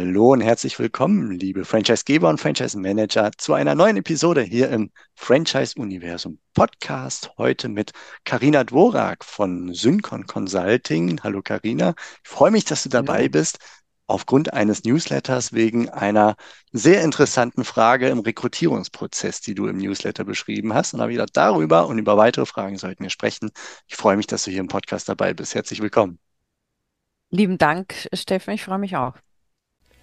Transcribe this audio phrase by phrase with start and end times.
[0.00, 6.38] Hallo und herzlich willkommen, liebe Franchisegeber und Franchise-Manager, zu einer neuen Episode hier im Franchise-Universum
[6.54, 7.32] Podcast.
[7.36, 7.92] Heute mit
[8.24, 11.20] Karina Dvorak von Syncon Consulting.
[11.22, 11.92] Hallo Karina,
[12.24, 13.28] ich freue mich, dass du dabei Hallo.
[13.28, 13.58] bist.
[14.06, 16.34] Aufgrund eines Newsletters wegen einer
[16.72, 20.94] sehr interessanten Frage im Rekrutierungsprozess, die du im Newsletter beschrieben hast.
[20.94, 23.50] Und habe gedacht, darüber und über weitere Fragen sollten wir sprechen.
[23.86, 25.54] Ich freue mich, dass du hier im Podcast dabei bist.
[25.54, 26.18] Herzlich willkommen.
[27.28, 29.12] Lieben Dank, Steffen, ich freue mich auch.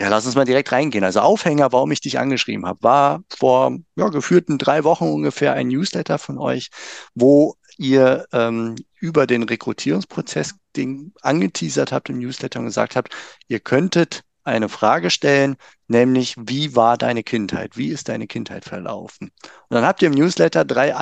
[0.00, 1.02] Ja, lass uns mal direkt reingehen.
[1.02, 5.68] Also Aufhänger, warum ich dich angeschrieben habe, war vor ja, geführten drei Wochen ungefähr ein
[5.68, 6.70] Newsletter von euch,
[7.14, 13.14] wo ihr ähm, über den Rekrutierungsprozess den angeteasert habt im Newsletter und gesagt habt,
[13.48, 15.56] ihr könntet eine Frage stellen,
[15.88, 17.76] nämlich wie war deine Kindheit?
[17.76, 19.30] Wie ist deine Kindheit verlaufen?
[19.42, 20.94] Und dann habt ihr im Newsletter drei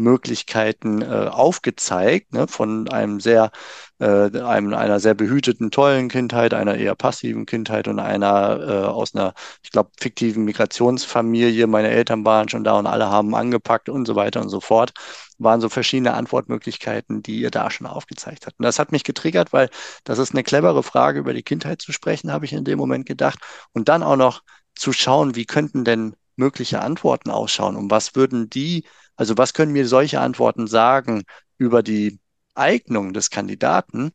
[0.00, 3.50] Antwortmöglichkeiten äh, aufgezeigt, ne, von einem sehr,
[3.98, 9.14] äh, einem, einer sehr behüteten, tollen Kindheit, einer eher passiven Kindheit und einer äh, aus
[9.14, 11.66] einer, ich glaube, fiktiven Migrationsfamilie.
[11.66, 14.92] Meine Eltern waren schon da und alle haben angepackt und so weiter und so fort
[15.38, 18.58] waren so verschiedene Antwortmöglichkeiten, die ihr da schon aufgezeigt habt.
[18.58, 19.70] Und das hat mich getriggert, weil
[20.04, 23.06] das ist eine clevere Frage, über die Kindheit zu sprechen, habe ich in dem Moment
[23.06, 23.38] gedacht.
[23.72, 24.42] Und dann auch noch
[24.74, 27.76] zu schauen, wie könnten denn mögliche Antworten ausschauen?
[27.76, 28.84] Und was würden die,
[29.20, 31.24] also was können mir solche Antworten sagen
[31.58, 32.20] über die
[32.54, 34.12] Eignung des Kandidaten,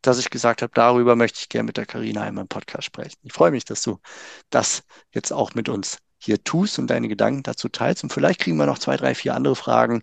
[0.00, 3.18] dass ich gesagt habe, darüber möchte ich gerne mit der Karina einmal im Podcast sprechen.
[3.24, 3.98] Ich freue mich, dass du
[4.50, 8.04] das jetzt auch mit uns hier tust und deine Gedanken dazu teilst.
[8.04, 10.02] Und vielleicht kriegen wir noch zwei, drei, vier andere Fragen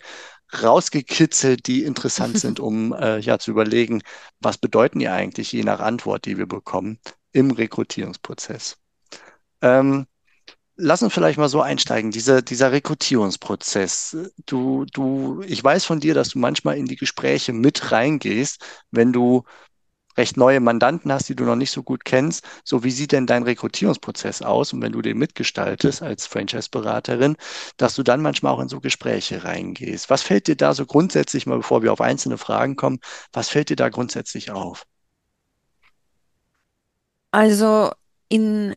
[0.62, 4.02] rausgekitzelt, die interessant sind, um äh, ja zu überlegen,
[4.42, 7.00] was bedeuten die eigentlich je nach Antwort, die wir bekommen
[7.32, 8.76] im Rekrutierungsprozess.
[9.62, 10.08] Ähm,
[10.76, 14.18] lass uns vielleicht mal so einsteigen, dieser, dieser Rekrutierungsprozess.
[14.46, 19.14] Du, du, ich weiß von dir, dass du manchmal in die Gespräche mit reingehst, wenn
[19.14, 19.44] du
[20.18, 22.46] recht neue Mandanten hast, die du noch nicht so gut kennst.
[22.64, 24.74] So, wie sieht denn dein Rekrutierungsprozess aus?
[24.74, 27.38] Und wenn du den mitgestaltest als Franchise-Beraterin,
[27.78, 30.10] dass du dann manchmal auch in so Gespräche reingehst.
[30.10, 33.00] Was fällt dir da so grundsätzlich, mal bevor wir auf einzelne Fragen kommen,
[33.32, 34.86] was fällt dir da grundsätzlich auf?
[37.32, 37.92] Also
[38.28, 38.76] in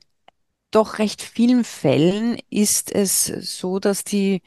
[0.74, 4.42] doch recht vielen Fällen ist es so, dass die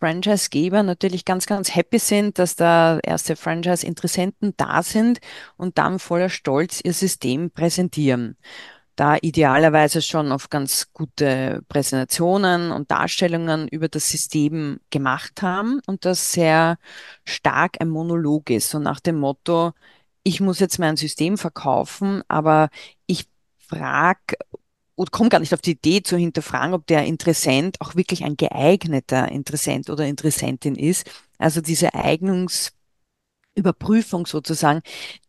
[0.00, 5.20] Franchise-Geber natürlich ganz, ganz happy sind, dass da erste Franchise-Interessenten da sind
[5.56, 8.36] und dann voller Stolz ihr System präsentieren.
[8.96, 16.04] Da idealerweise schon auf ganz gute Präsentationen und Darstellungen über das System gemacht haben und
[16.04, 16.78] das sehr
[17.24, 19.72] stark ein Monolog ist, so nach dem Motto,
[20.24, 22.68] ich muss jetzt mein System verkaufen, aber
[23.06, 23.26] ich
[23.58, 24.36] frage
[24.94, 28.36] und komme gar nicht auf die Idee zu hinterfragen, ob der Interessent auch wirklich ein
[28.36, 31.10] geeigneter Interessent oder Interessentin ist.
[31.38, 34.82] Also diese Eignungsüberprüfung sozusagen,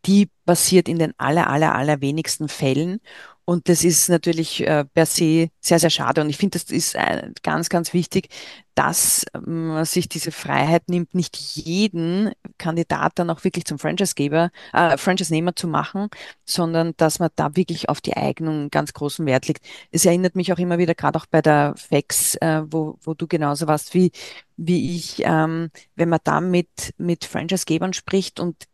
[0.06, 3.00] die passiert in den aller, aller, aller wenigsten Fällen.
[3.46, 6.22] Und das ist natürlich äh, per se sehr, sehr schade.
[6.22, 8.30] Und ich finde, das ist äh, ganz, ganz wichtig,
[8.76, 14.98] dass man sich diese Freiheit nimmt, nicht jeden Kandidat dann auch wirklich zum Franchisegeber, äh,
[14.98, 16.08] Franchise-Nehmer zu machen,
[16.46, 19.66] sondern dass man da wirklich auf die Eignung ganz großen Wert legt.
[19.92, 23.28] Es erinnert mich auch immer wieder, gerade auch bei der FEX, äh, wo, wo du
[23.28, 24.12] genauso warst wie,
[24.56, 28.68] wie ich, ähm, wenn man da mit, mit Franchise-Gebern spricht und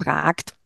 [0.00, 0.56] fragt,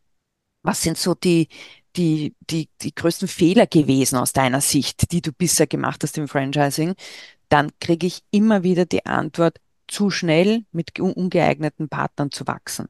[0.63, 1.47] was sind so die,
[1.95, 6.27] die, die, die größten Fehler gewesen aus deiner Sicht, die du bisher gemacht hast im
[6.27, 6.95] Franchising,
[7.49, 9.57] dann kriege ich immer wieder die Antwort,
[9.87, 12.87] zu schnell mit ungeeigneten Partnern zu wachsen.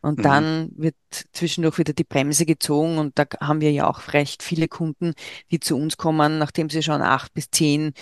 [0.00, 0.22] Und Mhm.
[0.22, 0.94] dann wird
[1.32, 5.14] zwischendurch wieder die Bremse gezogen und da haben wir ja auch recht viele Kunden,
[5.50, 7.92] die zu uns kommen, nachdem sie schon acht bis zehn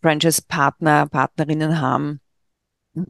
[0.00, 2.20] Franchise-Partner, Partnerinnen haben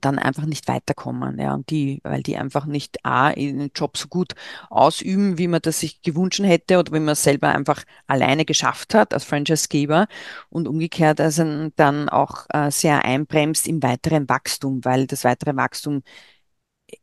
[0.01, 4.09] dann einfach nicht weiterkommen, ja, und die, weil die einfach nicht A, ihren Job so
[4.09, 4.35] gut
[4.71, 8.95] ausüben, wie man das sich gewünscht hätte oder wie man es selber einfach alleine geschafft
[8.95, 10.09] hat als Franchisegeber
[10.51, 16.03] und umgekehrt also dann auch äh, sehr einbremst im weiteren Wachstum, weil das weitere Wachstum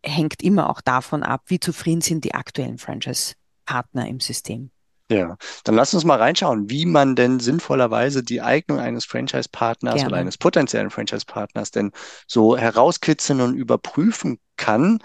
[0.04, 4.72] hängt immer auch davon ab, wie zufrieden sind die aktuellen Franchise-Partner im System.
[5.12, 10.18] Ja, dann lass uns mal reinschauen, wie man denn sinnvollerweise die Eignung eines Franchise-Partners oder
[10.18, 11.92] eines potenziellen Franchise-Partners denn
[12.28, 14.98] so herauskitzeln und überprüfen kann.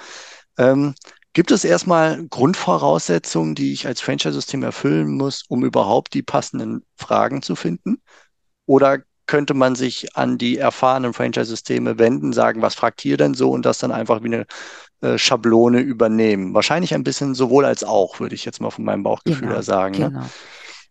[0.57, 0.95] Ähm,
[1.35, 7.43] gibt es erstmal Grundvoraussetzungen, die ich als Franchise-System erfüllen muss, um überhaupt die passenden Fragen
[7.43, 8.01] zu finden?
[8.65, 13.51] Oder könnte man sich an die erfahrenen Franchise-Systeme wenden, sagen, was fragt ihr denn so
[13.51, 14.47] und das dann einfach wie eine
[15.01, 16.55] äh, Schablone übernehmen.
[16.55, 19.63] Wahrscheinlich ein bisschen sowohl als auch, würde ich jetzt mal von meinem Bauchgefühl Genau, her
[19.63, 19.99] sagen.
[19.99, 20.09] Ne?
[20.11, 20.27] genau.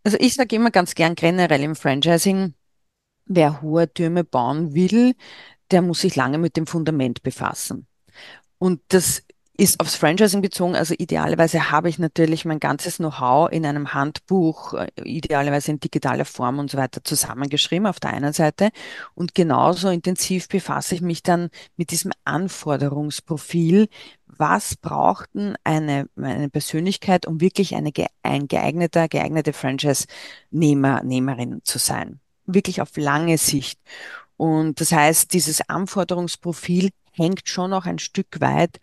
[0.04, 2.54] Also ich sage immer ganz gern generell im Franchising,
[3.26, 5.14] wer hohe Türme bauen will,
[5.72, 7.88] der muss sich lange mit dem Fundament befassen.
[8.58, 9.24] Und das
[9.60, 10.76] ist aufs Franchising bezogen.
[10.76, 16.24] Also idealerweise habe ich natürlich mein ganzes Know-how in einem Handbuch, äh, idealerweise in digitaler
[16.24, 18.70] Form und so weiter zusammengeschrieben auf der einen Seite.
[19.16, 23.90] Und genauso intensiv befasse ich mich dann mit diesem Anforderungsprofil.
[24.28, 27.92] Was braucht denn eine, eine Persönlichkeit, um wirklich eine,
[28.24, 32.22] ein geeigneter, geeignete Franchise-Nehmer, Nehmerin zu sein?
[32.46, 33.78] Wirklich auf lange Sicht.
[34.38, 38.80] Und das heißt, dieses Anforderungsprofil hängt schon noch ein Stück weit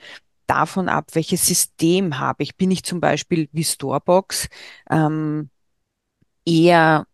[0.47, 2.57] davon ab, welches System habe ich.
[2.57, 4.49] Bin ich zum Beispiel wie Storebox
[4.91, 5.51] ähm,
[6.45, 7.07] eher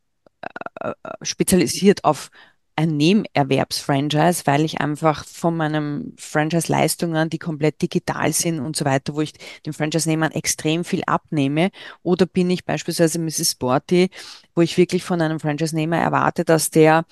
[0.80, 2.30] äh, äh, spezialisiert auf
[2.74, 9.14] ein Nebenerwerbsfranchise, weil ich einfach von meinen Franchise-Leistungen, die komplett digital sind und so weiter,
[9.14, 9.34] wo ich
[9.66, 11.70] den Franchise-Nehmern extrem viel abnehme.
[12.02, 13.52] Oder bin ich beispielsweise Mrs.
[13.52, 14.10] Sporty,
[14.54, 17.04] wo ich wirklich von einem Franchise-Nehmer erwarte, dass der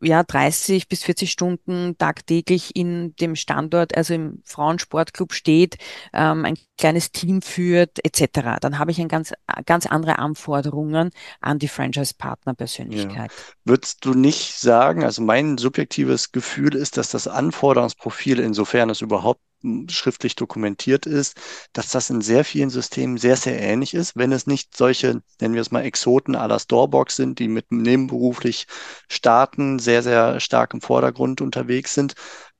[0.00, 5.76] ja, 30 bis 40 Stunden tagtäglich in dem Standort, also im Frauensportclub steht,
[6.12, 8.58] ähm, ein kleines Team führt, etc.
[8.60, 9.32] Dann habe ich ein ganz,
[9.66, 11.10] ganz andere Anforderungen
[11.40, 13.30] an die Franchise-Partner-Persönlichkeit.
[13.30, 13.54] Ja.
[13.64, 19.40] Würdest du nicht sagen, also mein subjektives Gefühl ist, dass das Anforderungsprofil, insofern es überhaupt
[19.88, 21.36] schriftlich dokumentiert ist,
[21.72, 25.54] dass das in sehr vielen Systemen sehr, sehr ähnlich ist, wenn es nicht solche, nennen
[25.54, 28.66] wir es mal Exoten à la Storebox sind, die mit nebenberuflich
[29.08, 32.14] starten, sehr, sehr stark im Vordergrund unterwegs sind.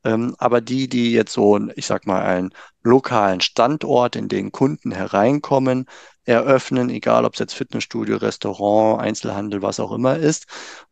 [0.05, 4.93] Ähm, aber die, die jetzt so, ich sag mal, einen lokalen Standort, in den Kunden
[4.93, 5.87] hereinkommen,
[6.25, 10.47] eröffnen, egal ob es jetzt Fitnessstudio, Restaurant, Einzelhandel, was auch immer ist,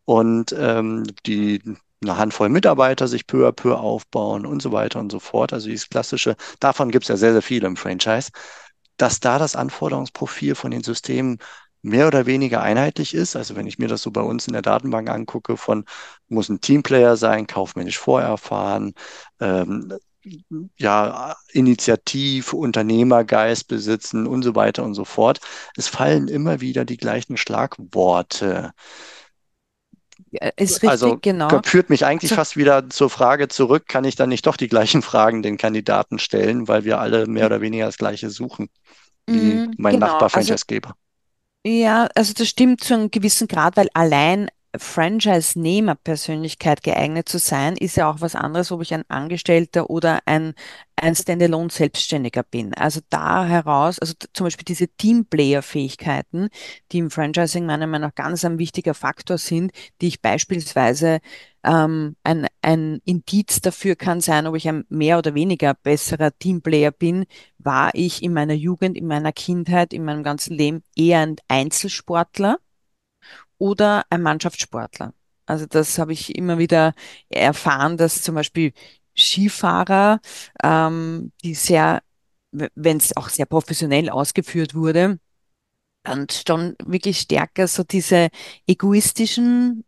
[0.05, 1.61] und ähm, die
[2.01, 5.53] eine Handvoll Mitarbeiter sich peu à peu aufbauen und so weiter und so fort.
[5.53, 8.31] Also dieses klassische, davon gibt es ja sehr, sehr viele im Franchise,
[8.97, 11.37] dass da das Anforderungsprofil von den Systemen
[11.81, 13.35] mehr oder weniger einheitlich ist.
[13.35, 15.85] Also wenn ich mir das so bei uns in der Datenbank angucke, von
[16.27, 18.93] muss ein Teamplayer sein, kaufmännisch vorerfahren,
[19.39, 19.93] ähm,
[20.77, 25.39] ja, Initiativ, Unternehmergeist besitzen und so weiter und so fort.
[25.75, 28.71] Es fallen immer wieder die gleichen Schlagworte.
[30.31, 31.61] Ist richtig, also genau.
[31.63, 34.67] führt mich eigentlich also, fast wieder zur Frage zurück, kann ich dann nicht doch die
[34.67, 38.69] gleichen Fragen den Kandidaten stellen, weil wir alle mehr oder weniger das gleiche suchen,
[39.25, 40.89] wie mm, mein genau, Nachbar-Franchisegeber.
[41.65, 47.75] Also, ja, also das stimmt zu einem gewissen Grad, weil allein Franchise-Nehmer-Persönlichkeit geeignet zu sein,
[47.75, 50.53] ist ja auch was anderes, ob ich ein Angestellter oder ein,
[50.95, 52.75] ein Standalone-Selbstständiger bin.
[52.75, 56.49] Also da heraus, also zum Beispiel diese Teamplayer-Fähigkeiten,
[56.91, 59.71] die im Franchising meiner Meinung nach ganz ein wichtiger Faktor sind,
[60.01, 61.19] die ich beispielsweise
[61.63, 66.91] ähm, ein, ein Indiz dafür kann sein, ob ich ein mehr oder weniger besserer Teamplayer
[66.91, 67.25] bin,
[67.57, 72.59] war ich in meiner Jugend, in meiner Kindheit, in meinem ganzen Leben eher ein Einzelsportler
[73.59, 75.13] oder ein Mannschaftssportler.
[75.45, 76.93] Also das habe ich immer wieder
[77.29, 78.73] erfahren, dass zum Beispiel
[79.15, 80.19] Skifahrer,
[80.63, 82.01] ähm, die sehr,
[82.51, 85.19] wenn es auch sehr professionell ausgeführt wurde,
[86.11, 88.29] und schon wirklich stärker so diese
[88.67, 89.83] egoistischen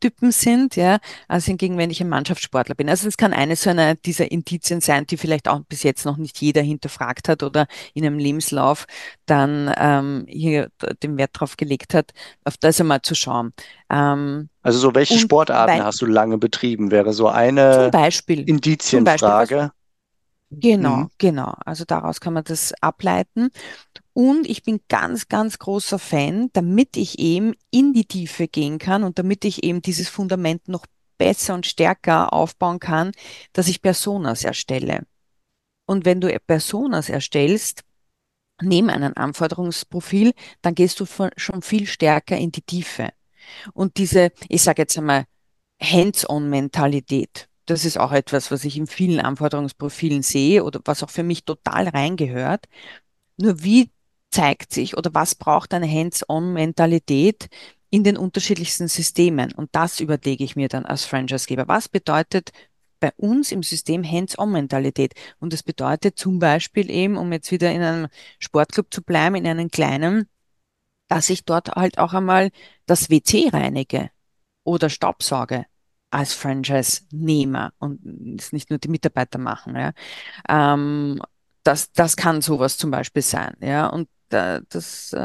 [0.00, 0.98] Typen sind, ja,
[1.28, 2.88] als hingegen, wenn ich ein Mannschaftssportler bin.
[2.88, 6.16] Also es kann eine so einer dieser Indizien sein, die vielleicht auch bis jetzt noch
[6.16, 8.86] nicht jeder hinterfragt hat oder in einem Lebenslauf
[9.26, 10.70] dann ähm, hier
[11.02, 12.12] den Wert drauf gelegt hat,
[12.44, 13.52] auf das einmal zu schauen.
[13.90, 19.56] Ähm, also so welche Sportarten hast du lange betrieben, wäre so eine Beispiel, Indizienfrage.
[19.56, 19.70] Beispiel,
[20.50, 21.10] Genau, mhm.
[21.18, 21.54] genau.
[21.64, 23.50] Also daraus kann man das ableiten.
[24.18, 29.04] Und ich bin ganz, ganz großer Fan, damit ich eben in die Tiefe gehen kann
[29.04, 30.86] und damit ich eben dieses Fundament noch
[31.18, 33.12] besser und stärker aufbauen kann,
[33.52, 35.06] dass ich Personas erstelle.
[35.86, 37.84] Und wenn du Personas erstellst,
[38.60, 40.32] neben einem Anforderungsprofil,
[40.62, 41.06] dann gehst du
[41.36, 43.10] schon viel stärker in die Tiefe.
[43.72, 45.26] Und diese, ich sage jetzt einmal,
[45.80, 51.22] Hands-on-Mentalität, das ist auch etwas, was ich in vielen Anforderungsprofilen sehe oder was auch für
[51.22, 52.64] mich total reingehört.
[53.36, 53.92] Nur wie
[54.30, 57.48] zeigt sich oder was braucht eine Hands-on-Mentalität
[57.90, 59.52] in den unterschiedlichsten Systemen.
[59.52, 61.68] Und das überlege ich mir dann als Franchisegeber.
[61.68, 62.50] Was bedeutet
[63.00, 65.14] bei uns im System Hands-on-Mentalität?
[65.38, 68.08] Und das bedeutet zum Beispiel eben, um jetzt wieder in einem
[68.38, 70.28] Sportclub zu bleiben, in einem kleinen,
[71.08, 72.50] dass ich dort halt auch einmal
[72.86, 74.10] das WC reinige
[74.64, 75.64] oder Staubsauge
[76.10, 79.76] als Franchise-Nehmer und es nicht nur die Mitarbeiter machen.
[79.76, 79.92] Ja.
[80.48, 81.20] Ähm,
[81.62, 83.54] das, das kann sowas zum Beispiel sein.
[83.60, 83.86] Ja.
[83.88, 85.16] Und da, das, äh,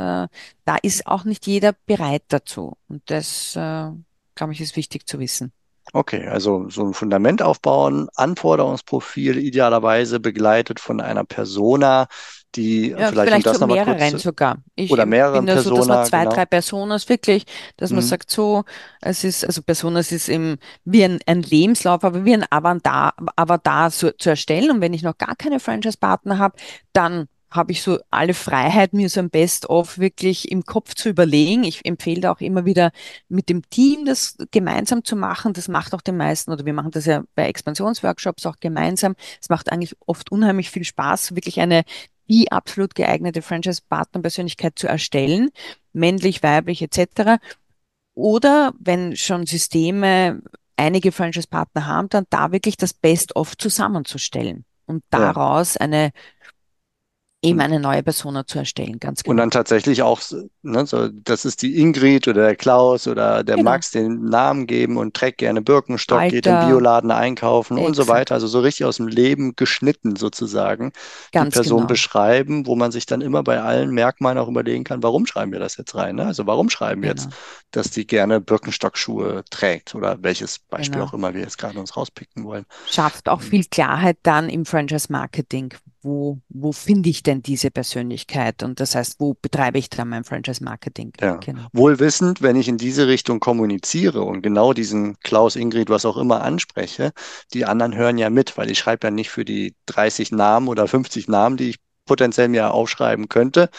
[0.66, 2.78] da ist auch nicht jeder bereit dazu.
[2.88, 3.92] Und das, äh,
[4.36, 5.52] glaube ich, ist wichtig zu wissen.
[5.92, 12.08] Okay, also so ein Fundament aufbauen, Anforderungsprofil idealerweise begleitet von einer Persona,
[12.56, 14.58] die Ja, vielleicht, vielleicht das so nochmal kurz, mehreren sogar.
[14.76, 16.36] Ich oder mehreren bin da so, dass man zwei, genau.
[16.36, 17.46] drei Personas wirklich,
[17.78, 18.08] dass man Mhm.
[18.08, 18.64] sagt, so,
[19.02, 23.92] es ist, also Personas ist eben wie ein, ein Lebenslauf, aber wie ein Avatar, Avatar
[23.92, 24.72] zu, zu erstellen.
[24.72, 26.56] Und wenn ich noch gar keine Franchise-Partner habe,
[26.94, 31.64] dann habe ich so alle Freiheit, mir so ein Best-of wirklich im Kopf zu überlegen.
[31.64, 32.92] Ich empfehle da auch immer wieder
[33.30, 35.54] mit dem Team das gemeinsam zu machen.
[35.54, 39.16] Das macht auch den meisten, oder wir machen das ja bei Expansionsworkshops auch gemeinsam.
[39.40, 41.84] Es macht eigentlich oft unheimlich viel Spaß, wirklich eine
[42.30, 45.52] die absolut geeignete Franchise-Partner-Persönlichkeit zu erstellen,
[45.92, 47.40] männlich, weiblich etc.
[48.16, 50.42] Oder wenn schon Systeme
[50.78, 56.12] einige Franchise-Partner haben, dann da wirklich das Best-of zusammenzustellen und daraus eine
[57.44, 59.44] eben Und eine neue Persona zu erstellen, ganz Und genau.
[59.44, 60.22] dann tatsächlich auch,
[60.64, 63.72] ne, so, das ist die Ingrid oder der Klaus oder der Genau.
[63.72, 66.68] Max den Namen geben und trägt gerne Birkenstock, geht im Alter.
[66.68, 68.08] Bioladen einkaufen und so Exakt.
[68.08, 68.36] weiter.
[68.36, 70.92] Also so richtig aus dem Leben geschnitten sozusagen.
[71.40, 71.88] Die Ganz Person genau.
[71.88, 75.60] beschreiben, wo man sich dann immer bei allen Merkmalen auch überlegen kann, warum schreiben wir
[75.60, 76.16] das jetzt rein?
[76.16, 76.26] Ne?
[76.26, 77.36] Also warum schreiben wir jetzt, Genau.
[77.72, 81.06] dass die gerne Birkenstock-Schuhe trägt oder welches Beispiel Genau.
[81.10, 82.66] auch immer wir jetzt gerade uns rauspicken wollen.
[82.86, 85.74] Schafft auch viel Klarheit dann im Franchise-Marketing.
[86.04, 88.62] Wo, wo finde ich denn diese Persönlichkeit?
[88.62, 91.14] Und das heißt, wo betreibe ich dann mein Franchise-Marketing?
[91.20, 91.38] Ja.
[91.38, 91.68] Genau.
[91.72, 96.18] Wohl wissend, wenn ich in diese Richtung kommuniziere und genau diesen Klaus, Ingrid, was auch
[96.18, 97.12] immer anspreche,
[97.54, 100.88] die anderen hören ja mit, weil ich schreibe ja nicht für die 30 Namen oder
[100.88, 103.70] 50 Namen, die ich potenziell mir aufschreiben könnte,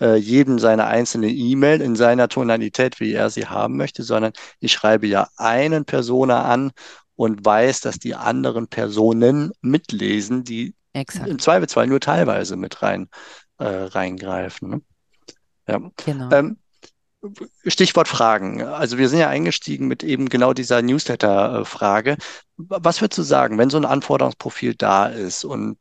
[0.00, 4.72] äh, jedem seine einzelne E-Mail in seiner Tonalität, wie er sie haben möchte, sondern ich
[4.72, 6.72] schreibe ja einen Persona an
[7.14, 11.28] und weiß, dass die anderen Personen mitlesen, die Exakt.
[11.28, 13.08] im Zweifelsfall nur teilweise mit rein
[13.58, 14.70] äh, reingreifen.
[14.70, 14.82] Ne?
[15.66, 15.80] Ja.
[16.04, 16.30] Genau.
[16.30, 16.58] Ähm,
[17.66, 18.62] Stichwort Fragen.
[18.62, 22.16] Also wir sind ja eingestiegen mit eben genau dieser Newsletter-Frage.
[22.56, 25.78] Was würdest du sagen, wenn so ein Anforderungsprofil da ist und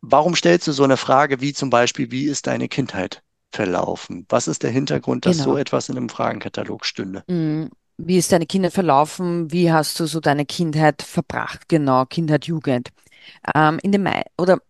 [0.00, 4.26] warum stellst du so eine Frage wie zum Beispiel, wie ist deine Kindheit verlaufen?
[4.28, 5.56] Was ist der Hintergrund, dass so Genau.
[5.56, 7.22] etwas in einem Fragenkatalog stünde?
[7.28, 7.66] Mm,
[7.96, 9.52] Wie ist deine Kindheit verlaufen?
[9.52, 11.68] Wie hast du so deine Kindheit verbracht?
[11.68, 12.88] Genau, Kindheit, Jugend.
[13.54, 14.60] Ähm, in den oder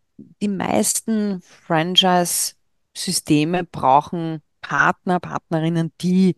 [0.40, 6.34] die meisten Franchise-Systeme brauchen Partner, Partnerinnen, die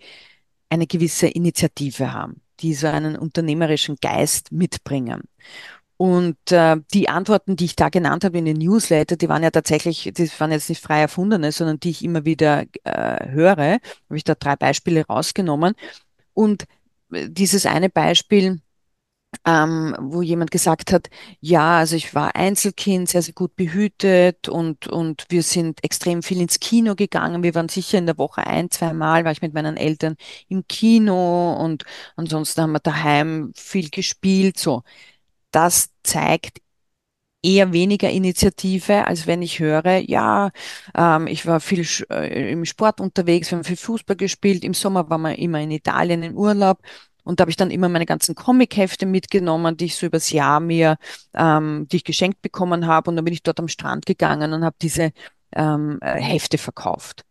[0.68, 5.22] eine gewisse Initiative haben, die so einen unternehmerischen Geist mitbringen.
[5.98, 9.50] Und äh, die Antworten, die ich da genannt habe in den Newsletter, die waren ja
[9.50, 13.78] tatsächlich, die waren jetzt nicht frei erfundene, sondern die ich immer wieder äh, höre.
[13.78, 15.74] Habe ich da drei Beispiele rausgenommen.
[16.34, 16.66] Und
[17.12, 18.60] äh, dieses eine Beispiel,
[19.44, 21.08] ähm, wo jemand gesagt hat,
[21.40, 26.40] ja, also ich war Einzelkind, sehr, sehr gut behütet und, und wir sind extrem viel
[26.40, 27.42] ins Kino gegangen.
[27.42, 30.16] Wir waren sicher in der Woche ein, zwei Mal, war ich mit meinen Eltern
[30.48, 31.84] im Kino und
[32.16, 34.82] ansonsten haben wir daheim viel gespielt, so.
[35.50, 36.58] Das zeigt
[37.42, 40.50] eher weniger Initiative, als wenn ich höre, ja,
[40.96, 45.08] ähm, ich war viel äh, im Sport unterwegs, wir haben viel Fußball gespielt, im Sommer
[45.10, 46.80] waren wir immer in Italien im Urlaub
[47.26, 50.60] und da habe ich dann immer meine ganzen Comichefte mitgenommen, die ich so übers Jahr
[50.60, 50.96] mir,
[51.34, 54.64] ähm, die ich geschenkt bekommen habe und dann bin ich dort am Strand gegangen und
[54.64, 55.10] habe diese
[55.52, 57.24] ähm, äh, Hefte verkauft.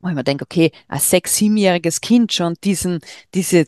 [0.00, 3.00] Wo ich mir denke, okay, ein sechs-, siebenjähriges Kind schon diesen,
[3.32, 3.64] diese,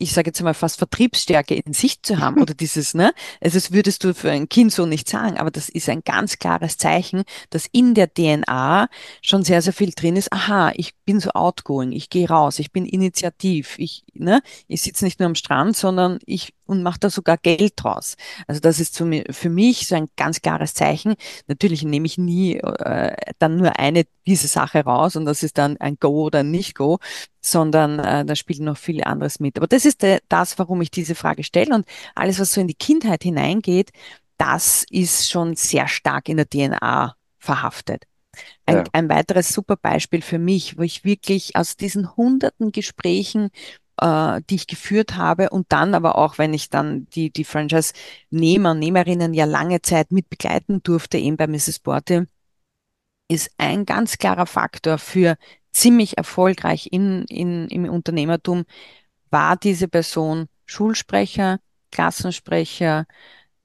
[0.00, 3.12] ich sage jetzt mal fast Vertriebsstärke in sich zu haben oder dieses, ne?
[3.40, 6.38] Also das würdest du für ein Kind so nicht sagen, aber das ist ein ganz
[6.38, 8.88] klares Zeichen, dass in der DNA
[9.22, 10.32] schon sehr, sehr viel drin ist.
[10.32, 14.42] Aha, ich bin so outgoing, ich gehe raus, ich bin initiativ, ich, ne?
[14.68, 18.16] Ich sitze nicht nur am Strand, sondern ich und mache da sogar Geld draus.
[18.46, 21.14] Also das ist für mi- für mich so ein ganz klares Zeichen.
[21.48, 25.76] Natürlich nehme ich nie äh, dann nur eine diese Sache raus und das ist dann
[25.78, 26.98] ein Go oder ein Nicht-Go,
[27.40, 29.56] sondern äh, da spielt noch viel anderes mit.
[29.56, 32.68] Aber das ist äh, das, warum ich diese Frage stelle und alles, was so in
[32.68, 33.90] die Kindheit hineingeht,
[34.38, 38.04] das ist schon sehr stark in der DNA verhaftet.
[38.66, 38.84] Ein, Ja.
[38.92, 43.50] ein weiteres super Beispiel für mich, wo ich wirklich aus diesen hunderten Gesprächen,
[44.00, 48.74] äh, die ich geführt habe und dann aber auch, wenn ich dann die, die Franchise-Nehmer,
[48.74, 51.80] Nehmerinnen ja lange Zeit mit begleiten durfte, eben bei Mrs.
[51.80, 52.26] Borte,
[53.28, 55.36] ist ein ganz klarer Faktor für
[55.72, 58.64] ziemlich erfolgreich in, in, im Unternehmertum,
[59.30, 61.60] war diese Person Schulsprecher,
[61.90, 63.06] Klassensprecher,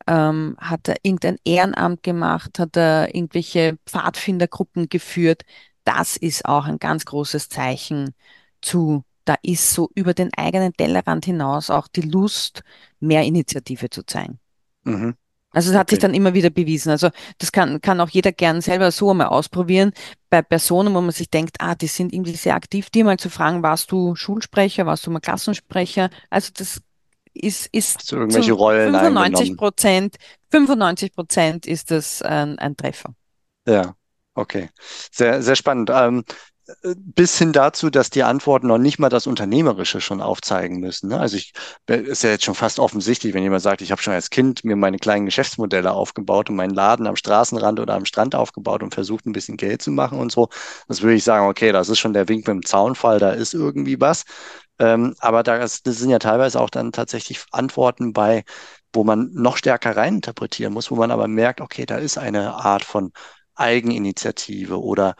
[0.07, 5.43] ähm, hat er irgendein Ehrenamt gemacht, hat er irgendwelche Pfadfindergruppen geführt.
[5.83, 8.13] Das ist auch ein ganz großes Zeichen
[8.61, 12.63] zu, da ist so über den eigenen Tellerrand hinaus auch die Lust,
[12.99, 14.39] mehr Initiative zu zeigen.
[14.83, 15.15] Mhm.
[15.55, 16.01] Also es hat sich Okay.
[16.01, 16.91] dann immer wieder bewiesen.
[16.91, 17.09] Also
[17.39, 19.93] das kann, kann auch jeder gern selber so einmal ausprobieren.
[20.29, 23.29] Bei Personen, wo man sich denkt, ah, die sind irgendwie sehr aktiv, die mal zu
[23.31, 26.09] fragen, warst du Schulsprecher, warst du mal Klassensprecher?
[26.29, 26.81] Also das
[27.33, 28.17] ist, ist zu
[28.53, 29.57] Rollen 95 eingenommen?
[29.57, 30.17] Prozent,
[30.51, 33.15] 95 Prozent ist das ein, ein Treffer.
[33.67, 33.95] Ja,
[34.35, 34.69] okay.
[35.11, 35.89] Sehr, sehr spannend.
[35.93, 36.54] Ähm, äh,
[36.95, 41.09] bis hin dazu, dass die Antworten noch nicht mal das Unternehmerische schon aufzeigen müssen.
[41.09, 41.19] Ne?
[41.19, 41.53] Also ich,
[41.87, 44.63] äh, ist ja jetzt schon fast offensichtlich, wenn jemand sagt, ich habe schon als Kind
[44.63, 48.93] mir meine kleinen Geschäftsmodelle aufgebaut und meinen Laden am Straßenrand oder am Strand aufgebaut und
[48.93, 50.49] versucht ein bisschen Geld zu machen und so.
[50.87, 53.53] Das würde ich sagen, okay, das ist schon der Wink mit dem Zaunfall, da ist
[53.53, 54.23] irgendwie was.
[54.79, 58.43] Ähm, aber da das sind ja teilweise auch dann tatsächlich Antworten bei,
[58.93, 62.83] wo man noch stärker reininterpretieren muss, wo man aber merkt, okay, da ist eine Art
[62.83, 63.11] von
[63.55, 65.15] Eigeninitiative oder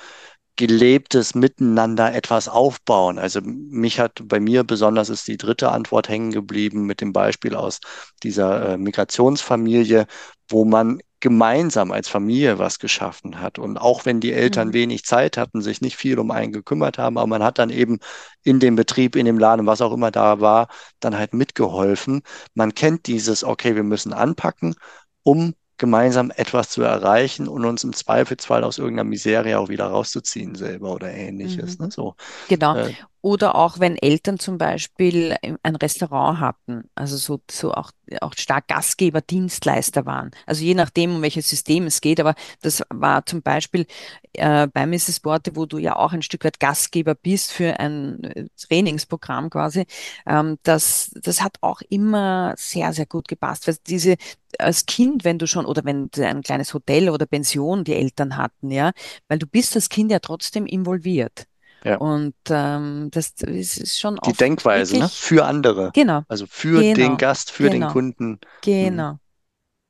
[0.58, 3.20] gelebtes Miteinander etwas aufbauen.
[3.20, 7.56] Also mich hat bei mir besonders ist die dritte Antwort hängen geblieben mit dem Beispiel
[7.56, 7.80] aus
[8.24, 10.08] dieser äh, Migrationsfamilie,
[10.50, 13.58] wo man gemeinsam als Familie was geschaffen hat.
[13.60, 14.74] Und auch wenn die Eltern Mhm.
[14.74, 18.00] wenig Zeit hatten, sich nicht viel um einen gekümmert haben, aber man hat dann eben
[18.44, 20.68] in dem Betrieb, in dem Laden, was auch immer da war,
[21.00, 22.22] dann halt mitgeholfen.
[22.54, 24.76] Man kennt dieses, okay, wir müssen anpacken,
[25.24, 30.56] um gemeinsam etwas zu erreichen und uns im Zweifelsfall aus irgendeiner Miserie auch wieder rauszuziehen
[30.56, 31.78] selber oder ähnliches.
[31.80, 31.86] Mhm.
[31.86, 31.92] Ne?
[31.92, 32.16] So,
[32.48, 32.76] Genau.
[32.76, 32.94] äh,
[33.26, 37.90] Oder auch wenn Eltern zum Beispiel ein Restaurant hatten, also so, so auch,
[38.22, 40.30] auch stark Gastgeber, Dienstleister waren.
[40.46, 43.88] Also je nachdem, um welches System es geht, aber das war zum Beispiel
[44.34, 45.22] äh, bei Mrs.
[45.22, 49.88] Borte, wo du ja auch ein Stück weit Gastgeber bist für ein äh, Trainingsprogramm quasi.
[50.28, 53.68] Ähm, das, das hat auch immer sehr, sehr gut gepasst.
[53.68, 54.18] Weil diese
[54.60, 58.70] als Kind, wenn du schon, oder wenn ein kleines Hotel oder Pension die Eltern hatten,
[58.70, 58.92] ja,
[59.28, 61.48] weil du bist als Kind ja trotzdem involviert.
[61.86, 65.10] Ja, Und ähm, das ist schon die Denkweise, ne?
[65.10, 65.94] wirklich, Für andere.
[65.94, 68.40] genau, Also für den genau, Gast, für den genau, Kunden.
[68.80, 69.06] Hm.
[69.06, 69.20] genau,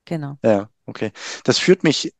[0.06, 0.40] genau.
[0.44, 1.12] Ja, okay.
[1.44, 2.14] Das führt mich,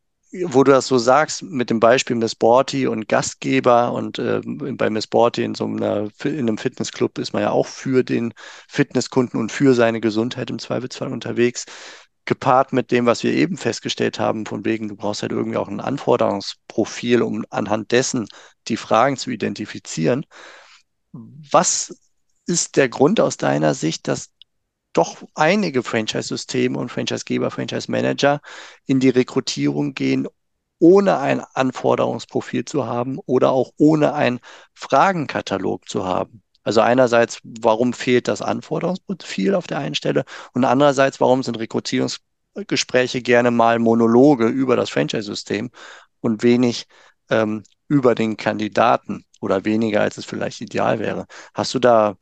[0.46, 4.90] wo du das so sagst, mit dem Beispiel Miss Borty und Gastgeber und ähm, bei
[4.90, 8.34] Miss Borty in so einer, in einem Fitnessclub ist man ja auch für den
[8.68, 11.66] Fitnesskunden und für seine Gesundheit im Zweifelsfall unterwegs.
[12.26, 15.68] Gepaart mit dem, was wir eben festgestellt haben, von wegen, du brauchst halt irgendwie auch
[15.68, 18.28] ein Anforderungsprofil, um anhand dessen
[18.68, 20.26] die Fragen zu identifizieren.
[21.12, 21.96] Was
[22.48, 24.32] ist der Grund aus deiner Sicht, dass
[24.94, 28.42] doch einige Franchise-Systeme und Franchise-Geber, Franchise-Manager
[28.86, 30.28] in die Rekrutierung gehen,
[30.80, 34.40] ohne ein Anforderungsprofil zu haben oder auch ohne einen
[34.74, 36.45] Fragenkatalog zu haben.
[36.66, 43.22] Also einerseits, warum fehlt das Anforderungsprofil auf der einen Stelle und andererseits, warum sind Rekrutierungsgespräche
[43.22, 45.70] gerne mal Monologe über das Franchise-System
[46.20, 46.88] und wenig
[47.30, 51.28] ähm, über den Kandidaten oder weniger, als es vielleicht ideal wäre.
[51.54, 52.18] Hast du da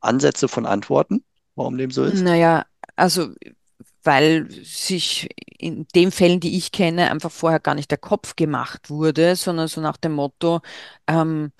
[0.00, 1.24] Ansätze von Antworten,
[1.56, 2.22] warum dem so ist?
[2.22, 3.34] Naja, also
[4.04, 8.88] weil sich in den Fällen, die ich kenne, einfach vorher gar nicht der Kopf gemacht
[8.88, 10.60] wurde, sondern so nach dem Motto,
[11.08, 11.52] ähm,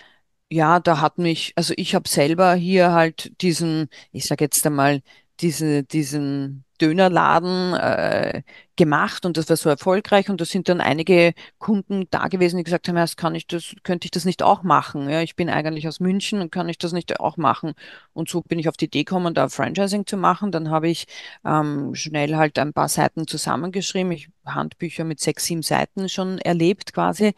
[0.51, 5.03] Ja, da hat mich, also ich habe selber hier halt diesen, ich sage jetzt einmal,
[5.41, 8.43] diese, diesen Dönerladen äh,
[8.77, 12.65] gemacht und das war so erfolgreich und da sind dann einige Kunden da gewesen, die
[12.65, 15.09] gesagt haben, ja, kann ich das, könnte ich das nicht auch machen?
[15.11, 17.75] Ja, ich bin eigentlich aus München und kann ich das nicht auch machen?
[18.15, 20.51] Und so bin ich auf die Idee gekommen, da Franchising zu machen.
[20.53, 21.07] Dann habe ich
[21.45, 24.13] ähm, schnell halt ein paar Seiten zusammengeschrieben.
[24.13, 27.35] Ich Handbücher mit sechs, sieben Seiten schon erlebt quasi.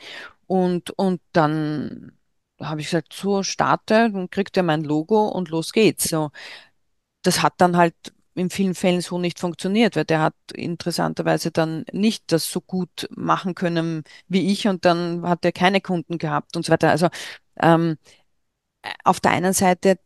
[0.46, 2.12] Und, und dann
[2.60, 6.08] habe ich gesagt, so starte, dann kriegt er mein Logo und los geht's.
[6.08, 6.30] So,
[7.22, 7.94] das hat dann halt
[8.34, 13.08] in vielen Fällen so nicht funktioniert, weil der hat interessanterweise dann nicht das so gut
[13.10, 16.90] machen können wie ich und dann hat er keine Kunden gehabt und so weiter.
[16.90, 17.08] Also
[17.60, 17.98] ähm,
[19.04, 19.98] auf der einen Seite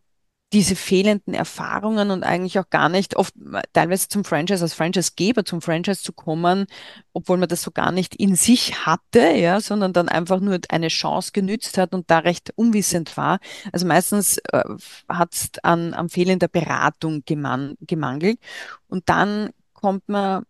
[0.55, 3.35] diese fehlenden Erfahrungen und eigentlich auch gar nicht oft
[3.73, 6.67] teilweise zum Franchise, als Franchisegeber zum Franchise zu kommen,
[7.13, 10.89] obwohl man das so gar nicht in sich hatte, ja, sondern dann einfach nur eine
[10.89, 13.41] Chance genützt hat und da recht unwissend war.
[13.73, 14.63] Also meistens äh,
[15.09, 18.39] hat es an, an fehlender Beratung geman gemangelt
[18.87, 20.45] und dann kommt man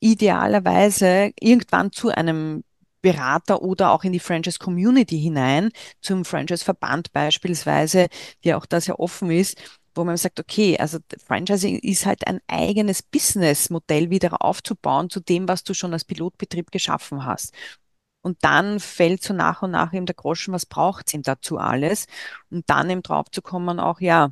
[0.00, 2.64] idealerweise irgendwann zu einem
[3.02, 8.08] Berater oder auch in die Franchise-Community hinein, zum Franchise-Verband beispielsweise,
[8.44, 9.56] der auch da sehr offen ist,
[9.94, 15.48] wo man sagt, okay, also Franchising ist halt ein eigenes Businessmodell wieder aufzubauen zu dem,
[15.48, 17.52] was du schon als Pilotbetrieb geschaffen hast.
[18.22, 21.58] Und dann fällt so nach und nach eben der Groschen, was braucht es ihm dazu
[21.58, 22.06] alles?
[22.50, 24.30] Und dann eben drauf zu kommen, auch ja,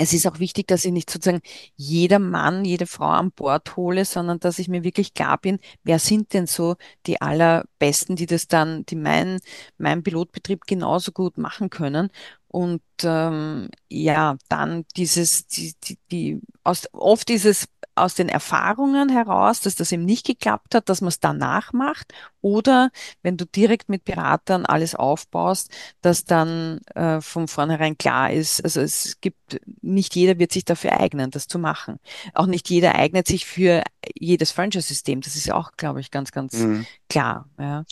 [0.00, 1.42] es ist auch wichtig, dass ich nicht sozusagen
[1.74, 5.98] jeder Mann, jede Frau an Bord hole, sondern dass ich mir wirklich klar bin, wer
[5.98, 9.40] sind denn so die allerbesten, die das dann, die mein,
[9.76, 12.10] mein Pilotbetrieb genauso gut machen können.
[12.46, 17.68] Und ähm, ja, dann dieses, die, die, die aus, oft ist es
[18.00, 22.12] aus den Erfahrungen heraus, dass das eben nicht geklappt hat, dass man es danach macht?
[22.40, 22.90] Oder
[23.22, 28.80] wenn du direkt mit Beratern alles aufbaust, dass dann äh, von vornherein klar ist, also
[28.80, 31.98] es gibt, nicht jeder wird sich dafür eignen, das zu machen.
[32.34, 33.82] Auch nicht jeder eignet sich für
[34.14, 35.20] jedes Franchise-System.
[35.20, 36.86] Das ist auch, glaube ich, ganz, ganz mhm.
[37.08, 37.48] klar.
[37.58, 37.84] Ja.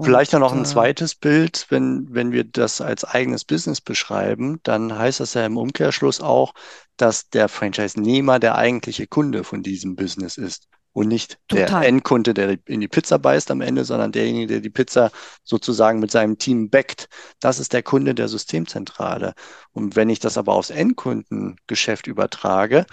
[0.00, 4.96] Vielleicht noch ein äh, zweites Bild, wenn, wenn wir das als eigenes Business beschreiben, dann
[4.96, 6.54] heißt das ja im Umkehrschluss auch,
[6.96, 11.66] dass der Franchise-Nehmer der eigentliche Kunde von diesem Business ist und nicht Total.
[11.66, 15.10] der Endkunde, der in die Pizza beißt am Ende, sondern derjenige, der die Pizza
[15.44, 17.08] sozusagen mit seinem Team backt.
[17.40, 19.34] Das ist der Kunde der Systemzentrale.
[19.72, 22.84] Und wenn ich das aber aufs Endkundengeschäft übertrage,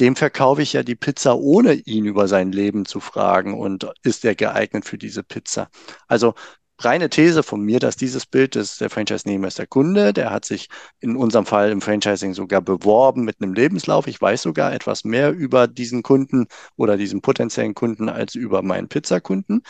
[0.00, 4.24] dem verkaufe ich ja die Pizza, ohne ihn über sein Leben zu fragen und ist
[4.24, 5.68] er geeignet für diese Pizza.
[6.08, 6.34] Also
[6.78, 10.44] reine These von mir, dass dieses Bild ist, der Franchise-Nehmer ist der Kunde, der hat
[10.46, 10.68] sich
[11.00, 14.06] in unserem Fall im Franchising sogar beworben mit einem Lebenslauf.
[14.06, 18.88] Ich weiß sogar etwas mehr über diesen Kunden oder diesen potenziellen Kunden als über meinen
[18.88, 19.62] Pizzakunden.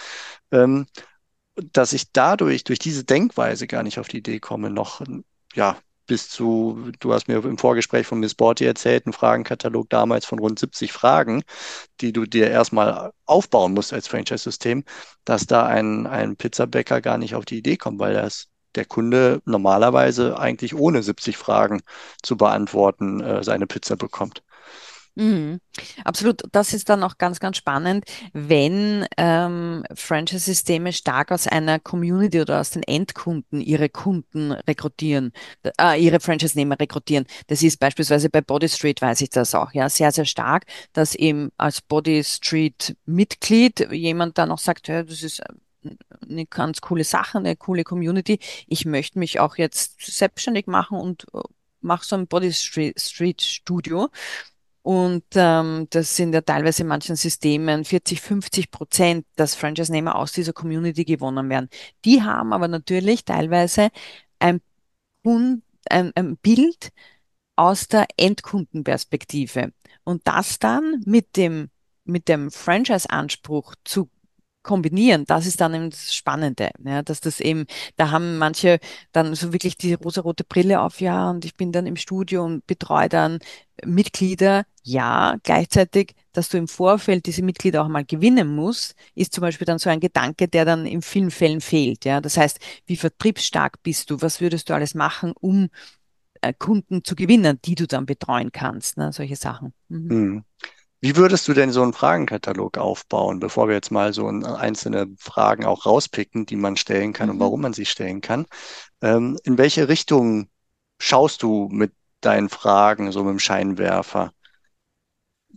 [0.53, 0.87] Ähm,
[1.73, 5.03] dass ich dadurch, durch diese Denkweise gar nicht auf die Idee komme, noch
[5.55, 5.77] ja,
[6.11, 10.41] bis zu, du hast mir im Vorgespräch von Miss Borty erzählt, einen Fragenkatalog damals von
[10.41, 11.45] rund 70 Fragen,
[12.01, 14.83] die du dir erstmal aufbauen musst als Franchise-System,
[15.25, 19.41] dass da ein, ein Pizzabäcker gar nicht auf die Idee kommt, weil das der Kunde
[19.45, 21.81] normalerweise eigentlich ohne 70 Fragen
[22.25, 24.43] zu beantworten äh, seine Pizza bekommt.
[25.21, 25.61] Mhm.
[26.03, 26.43] Absolut.
[26.51, 32.59] Das ist dann auch ganz, ganz spannend, wenn ähm, Franchise-Systeme stark aus einer Community oder
[32.59, 35.33] aus den Endkunden ihre Kunden rekrutieren,
[35.79, 37.27] äh, ihre Franchise-Nehmer rekrutieren.
[37.49, 41.15] Das ist beispielsweise bei Body Street, weiß ich das auch, ja, sehr, sehr stark, dass
[41.15, 45.91] eben als Body Street-Mitglied jemand dann auch sagt, ja, das ist äh,
[46.31, 48.39] eine ganz coole Sache, eine coole Community.
[48.69, 51.41] Ich möchte mich auch jetzt selbstständig machen und äh,
[51.83, 54.09] mache so ein Body Street Studio
[54.83, 60.33] und ähm, das sind ja teilweise in manchen Systemen 40, 50 Prozent, dass Franchise-Nehmer aus
[60.33, 61.69] dieser Community gewonnen werden.
[62.05, 63.91] Die haben aber natürlich teilweise
[64.39, 64.63] ein,
[65.25, 66.91] ein, ein Bild
[67.57, 69.73] aus der Endkundenperspektive.
[70.05, 71.69] Und das dann mit dem,
[72.05, 74.09] mit dem Franchise-Anspruch zu
[74.63, 78.79] kombinieren, das ist dann eben das Spannende, ja, dass das eben, da haben manche
[79.13, 82.67] dann so wirklich die rosarote Brille auf, ja, und ich bin dann im Studio und
[82.67, 83.39] betreue dann
[83.85, 89.43] Mitglieder, ja, gleichzeitig, dass du im Vorfeld diese Mitglieder auch mal gewinnen musst, ist zum
[89.43, 92.97] Beispiel dann so ein Gedanke, der dann in vielen Fällen fehlt, ja, das heißt, wie
[92.97, 95.71] vertriebsstark bist du, was würdest du alles machen, um
[96.43, 99.73] äh, Kunden zu gewinnen, die du dann betreuen kannst, ne, solche Sachen.
[99.89, 100.09] Mhm.
[100.09, 100.45] Mhm.
[101.01, 105.65] Wie würdest du denn so einen Fragenkatalog aufbauen, bevor wir jetzt mal so einzelne Fragen
[105.65, 107.35] auch rauspicken, die man stellen kann mhm.
[107.35, 108.47] und warum man sie stellen kann?
[109.01, 110.49] Ähm, in welche Richtung
[110.99, 114.33] schaust du mit deinen Fragen, so mit dem Scheinwerfer?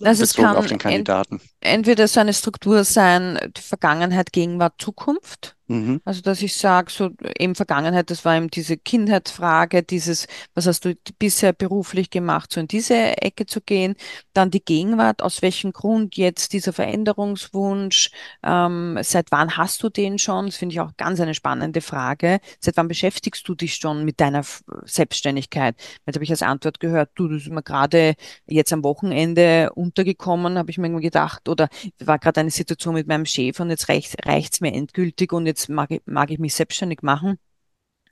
[0.02, 1.36] Also es kann auf den Kandidaten.
[1.36, 5.56] Ent entweder so eine Struktur sein, die Vergangenheit, Gegenwart, Zukunft.
[5.74, 6.02] Mhm.
[6.06, 7.10] Also, dass ich sage, so
[7.40, 12.60] eben Vergangenheit, das war eben diese Kindheitsfrage, dieses, was hast du bisher beruflich gemacht, so
[12.60, 13.96] in diese Ecke zu gehen.
[14.34, 18.12] Dann die Gegenwart, aus welchem Grund jetzt dieser Veränderungswunsch,
[18.44, 20.46] ähm, seit wann hast du den schon?
[20.46, 22.40] Das finde ich auch ganz eine spannende Frage.
[22.60, 24.44] Seit wann beschäftigst du dich schon mit deiner
[24.84, 25.76] Selbstständigkeit?
[26.06, 28.14] Jetzt habe ich als Antwort gehört, du, das ist mir gerade
[28.46, 31.68] jetzt am Wochenende untergekommen, habe ich mir gedacht, oder
[32.00, 35.63] war gerade eine Situation mit meinem Chef und jetzt reicht es mir endgültig und jetzt
[35.70, 37.38] mag ich, mag ich mich selbstständig machen.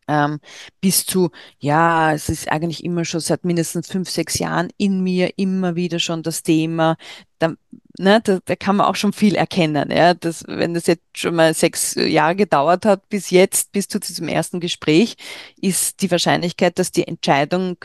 [0.08, 0.40] Ähm,
[0.82, 5.38] bis zu, ja, es ist eigentlich immer schon seit mindestens fünf, sechs Jahren in mir
[5.38, 6.98] immer wieder schon das Thema.
[7.40, 7.54] Da,
[7.98, 9.92] ne, da, da kann man auch schon viel erkennen.
[9.92, 14.00] Ja, dass, wenn das jetzt schon mal sechs Jahre gedauert hat, bis jetzt, bis zu
[14.00, 15.16] diesem ersten Gespräch,
[15.62, 17.78] ist die Wahrscheinlichkeit, dass die Entscheidung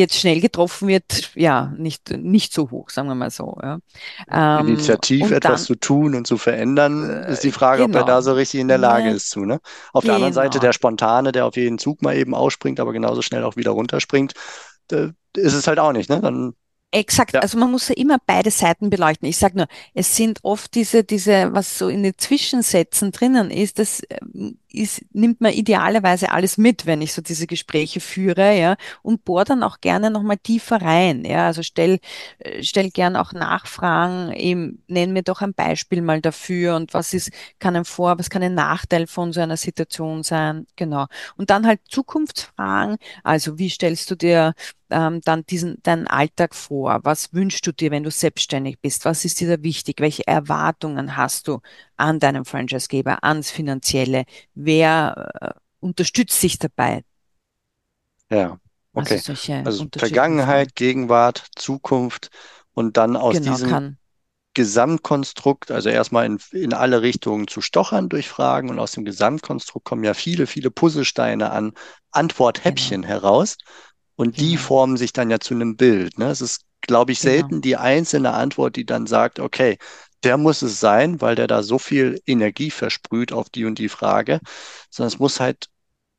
[0.00, 3.56] jetzt schnell getroffen wird, ja, nicht, nicht so hoch, sagen wir mal so.
[3.62, 3.78] Ja.
[4.30, 8.00] Ähm, Initiativ, etwas dann, zu tun und zu verändern, äh, ist die Frage, genau.
[8.00, 9.14] ob er da so richtig in der Lage ja.
[9.14, 9.44] ist zu.
[9.44, 9.60] Ne?
[9.92, 10.12] Auf genau.
[10.12, 10.62] der anderen Seite genau.
[10.62, 14.34] der Spontane, der auf jeden Zug mal eben ausspringt, aber genauso schnell auch wieder runterspringt,
[14.90, 16.10] ist es halt auch nicht.
[16.10, 16.20] Ne?
[16.20, 16.54] Dann
[16.92, 17.40] Exakt, ja.
[17.40, 19.28] also man muss ja immer beide Seiten beleuchten.
[19.28, 23.78] Ich sage nur, es sind oft diese, diese, was so in den Zwischensätzen drinnen ist,
[23.78, 28.76] das ähm, ist, nimmt man idealerweise alles mit, wenn ich so diese Gespräche führe, ja,
[29.02, 31.98] und bohr dann auch gerne nochmal tiefer rein, ja, also stell,
[32.38, 37.14] äh, stell gerne auch Nachfragen, eben, nenn mir doch ein Beispiel mal dafür und was
[37.14, 41.06] ist, kann ein Vor-, was kann ein Nachteil von so einer Situation sein, genau.
[41.36, 44.54] Und dann halt Zukunftsfragen, also wie stellst du dir
[44.90, 47.00] ähm, dann diesen, deinen Alltag vor?
[47.04, 49.04] Was wünschst du dir, wenn du selbstständig bist?
[49.04, 50.00] Was ist dir da wichtig?
[50.00, 51.60] Welche Erwartungen hast du
[52.00, 54.24] an deinem Franchisegeber, ans Finanzielle?
[54.54, 57.02] Wer äh, unterstützt sich dabei?
[58.30, 58.58] Ja,
[58.92, 59.22] okay.
[59.62, 62.30] Also, also Vergangenheit, Gegenwart, Zukunft
[62.72, 63.98] und dann aus Genau, diesem kann.
[64.54, 69.84] Gesamtkonstrukt, also erstmal in, in alle Richtungen zu stochern durch Fragen und aus dem Gesamtkonstrukt
[69.86, 71.72] kommen ja viele, viele Puzzlesteine an
[72.12, 73.56] Antworthäppchen Genau, heraus
[74.16, 76.18] und die genau, formen sich dann ja zu einem Bild.
[76.18, 76.30] Ne?
[76.30, 77.20] Es ist, glaube ich, genau.
[77.20, 79.78] selten die einzelne Antwort, die dann sagt, okay,
[80.22, 83.88] der muss es sein, weil der da so viel Energie versprüht auf die und die
[83.88, 84.40] Frage,
[84.90, 85.68] sondern es muss halt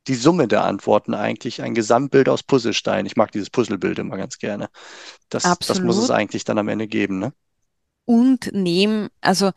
[0.08, 3.06] die Summe der Antworten eigentlich ein Gesamtbild aus Puzzlesteinen.
[3.06, 4.70] Ich mag dieses Puzzlebild immer ganz gerne.
[5.30, 7.34] Das, das muss es eigentlich dann am Ende geben, ne?
[8.06, 9.52] Und nehmen, also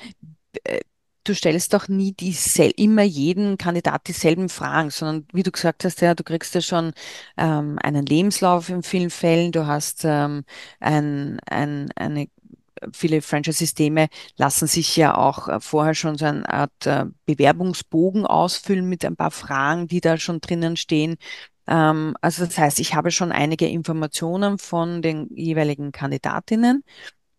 [0.65, 0.81] äh,
[1.25, 6.01] du stellst doch nie diesel immer jeden Kandidat dieselben Fragen, sondern wie du gesagt hast,
[6.03, 6.93] ja, du kriegst ja schon
[7.39, 10.45] ähm, einen Lebenslauf in vielen Fällen, du hast ähm,
[10.81, 12.29] ein, ein, eine
[12.92, 18.88] viele Franchise-Systeme lassen sich ja auch äh, vorher schon so eine Art äh, Bewerbungsbogen ausfüllen
[18.88, 21.16] mit ein paar Fragen, die da schon drinnen stehen.
[21.66, 26.85] Ähm, also das heißt, ich habe schon einige Informationen von den jeweiligen Kandidatinnen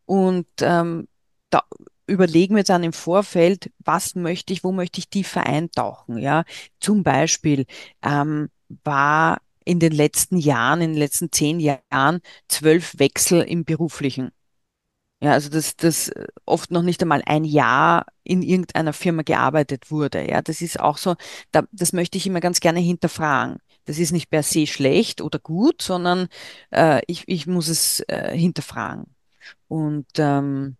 [0.06, 1.08] und ähm,
[1.50, 1.64] da
[2.08, 6.44] überlegen wir dann im Vorfeld, was möchte ich, wo möchte ich tiefer eintauchen, ja.
[6.80, 7.66] Zum Beispiel
[8.04, 8.50] ähm,
[8.84, 14.32] war in den letzten Jahren, in den letzten zehn Jahren zwölf Wechsel im Beruflichen.
[15.22, 19.90] Ja, also dass das äh, oft noch nicht einmal ein Jahr in irgendeiner Firma gearbeitet
[19.90, 20.28] wurde.
[20.30, 21.16] Ja, das ist auch so,
[21.52, 23.58] da, das möchte ich immer ganz gerne hinterfragen.
[23.86, 26.28] Das ist nicht per se schlecht oder gut, sondern
[26.72, 29.06] äh, ich, ich muss es äh, hinterfragen.
[29.68, 30.78] Und ähm,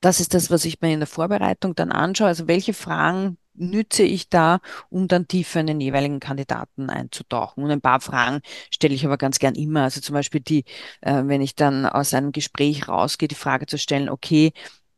[0.00, 2.28] das ist das, was ich mir in der Vorbereitung dann anschaue.
[2.28, 7.64] Also welche Fragen nütze ich da, um dann tiefer in den jeweiligen Kandidaten einzutauchen?
[7.64, 8.40] Und ein paar Fragen
[8.70, 9.82] stelle ich aber ganz gern immer.
[9.82, 10.64] Also zum Beispiel die,
[11.00, 14.52] äh, wenn ich dann aus einem Gespräch rausgehe, die Frage zu stellen, okay,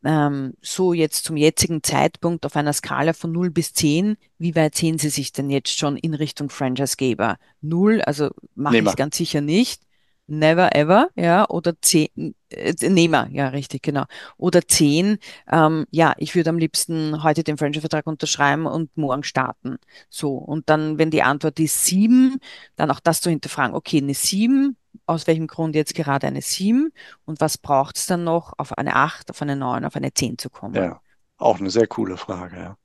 [0.05, 4.75] ähm, so jetzt zum jetzigen Zeitpunkt auf einer Skala von null bis zehn, wie weit
[4.75, 7.39] sehen Sie sich denn jetzt schon in Richtung Franchisegeber?
[7.61, 9.83] Null, also mache ich ganz sicher nicht.
[10.29, 14.07] Never ever, ja, oder zehn, äh, Nehmer, ja, richtig, genau.
[14.37, 19.77] Oder zehn, ähm, ja, ich würde am liebsten heute den Franchise-Vertrag unterschreiben und morgen starten.
[20.09, 22.39] So, und dann, wenn die Antwort ist sieben,
[22.75, 23.77] dann auch das zu hinterfragen.
[23.77, 26.91] Okay, eine sieben, aus welchem Grund jetzt gerade eine sieben
[27.25, 30.39] und was braucht es dann noch, auf eine acht, auf eine neun, auf eine zehn
[30.39, 30.75] zu kommen?
[30.75, 31.01] Ja,
[31.39, 32.79] auch eine sehr coole Frage, ja.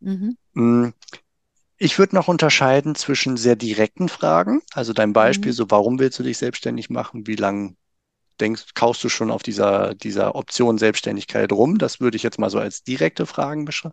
[0.00, 0.90] Mhm, Mm,
[1.78, 6.18] Ich würde noch unterscheiden zwischen sehr direkten Fragen, also dein Beispiel, mhm, so warum willst
[6.18, 7.76] du dich selbstständig machen, wie lange
[8.40, 11.78] denkst, kaufst du schon auf dieser, dieser Option Selbstständigkeit rum?
[11.78, 13.84] Das würde ich jetzt mal so als direkte Fragen besch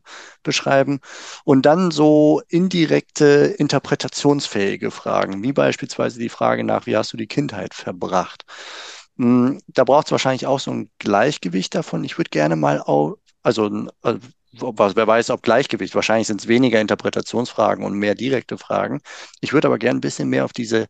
[0.43, 1.02] beschreiben.
[1.46, 7.28] Und dann so indirekte, interpretationsfähige Fragen, wie beispielsweise die Frage nach, wie hast du die
[7.28, 8.46] Kindheit verbracht?
[9.17, 12.04] Mm, Da braucht es wahrscheinlich auch so ein Gleichgewicht davon.
[12.04, 13.69] Ich würde gerne mal au also
[14.53, 15.95] was, wer weiß, ob Gleichgewicht.
[15.95, 19.01] Wahrscheinlich sind es weniger Interpretationsfragen und mehr direkte Fragen.
[19.41, 20.87] Ich würde aber gerne ein bisschen mehr auf diese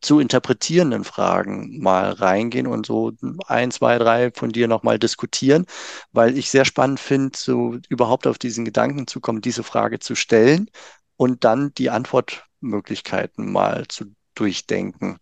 [0.00, 3.12] zu interpretierenden Fragen mal reingehen und so
[3.46, 5.66] ein, zwei, drei von dir nochmal diskutieren,
[6.12, 10.14] weil ich sehr spannend finde, so überhaupt auf diesen Gedanken zu kommen, diese Frage zu
[10.14, 10.70] stellen
[11.16, 15.18] und dann die Antwortmöglichkeiten mal zu durchdenken.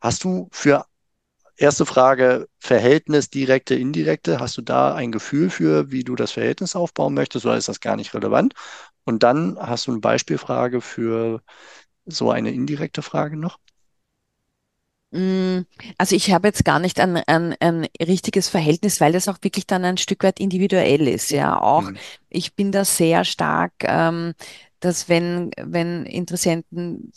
[0.00, 0.86] Hast du für
[1.60, 6.76] erste Frage Verhältnis direkte, indirekte, hast du da ein Gefühl für, wie du das Verhältnis
[6.76, 8.54] aufbauen möchtest oder ist das gar nicht relevant?
[9.04, 11.42] Und dann hast du eine Beispielfrage für
[12.06, 13.58] so eine indirekte Frage noch?
[15.12, 15.62] Mm,
[15.98, 19.66] Also ich habe jetzt gar nicht ein, ein, ein richtiges Verhältnis, weil das auch wirklich
[19.66, 21.30] dann ein Stück weit individuell ist.
[21.30, 21.96] Ja, auch Hm.
[22.28, 24.34] ich bin da sehr stark, ähm,
[24.80, 27.12] dass wenn, wenn Interessenten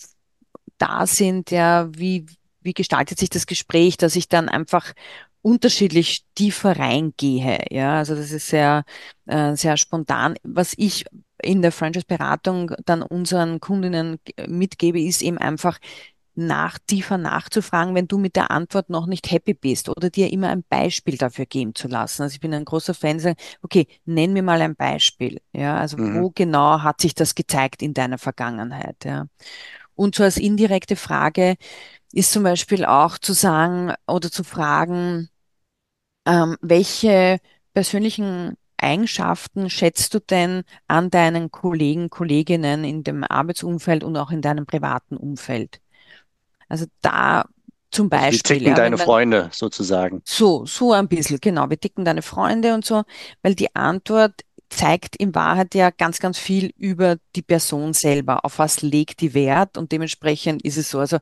[0.78, 2.26] da sind, ja, wie,
[2.64, 4.94] wie gestaltet sich das Gespräch, dass ich dann einfach
[5.42, 7.66] unterschiedlich tiefer reingehe.
[7.70, 8.86] Ja, also das ist sehr,
[9.26, 10.36] äh, sehr spontan.
[10.44, 11.06] Was ich
[11.42, 15.80] in der Franchise-Beratung dann unseren Kundinnen mitgebe, ist eben einfach,
[16.36, 20.50] nach, tiefer nachzufragen, wenn du mit der Antwort noch nicht happy bist oder dir immer
[20.50, 22.24] ein Beispiel dafür geben zu lassen.
[22.24, 25.42] Also ich bin ein großer Fan, sagen, okay, nenn mir mal ein Beispiel.
[25.54, 26.24] Ja, also Mhm.
[26.24, 29.06] wo genau hat sich das gezeigt in deiner Vergangenheit?
[29.06, 29.28] Ja.
[29.96, 31.56] Und so als indirekte Frage
[32.14, 35.30] ist zum Beispiel auch zu sagen oder zu fragen,
[36.26, 37.40] ähm, welche
[37.74, 44.42] persönlichen Eigenschaften schätzt du denn an deinen Kollegen, Kolleginnen in dem Arbeitsumfeld und auch in
[44.42, 45.82] deinem privaten Umfeld?
[46.70, 47.46] Also da
[47.92, 50.24] zum Also Beispiel, ticken ja, deine dann Freunde sozusagen?
[50.26, 53.04] so, so ein bisschen, genau, wir dicken deine Freunde und so,
[53.42, 58.60] weil die Antwort zeigt in Wahrheit ja ganz, ganz viel über die Person selber, auf
[58.60, 61.00] was legt die Wert und dementsprechend ist es so.
[61.00, 61.20] Also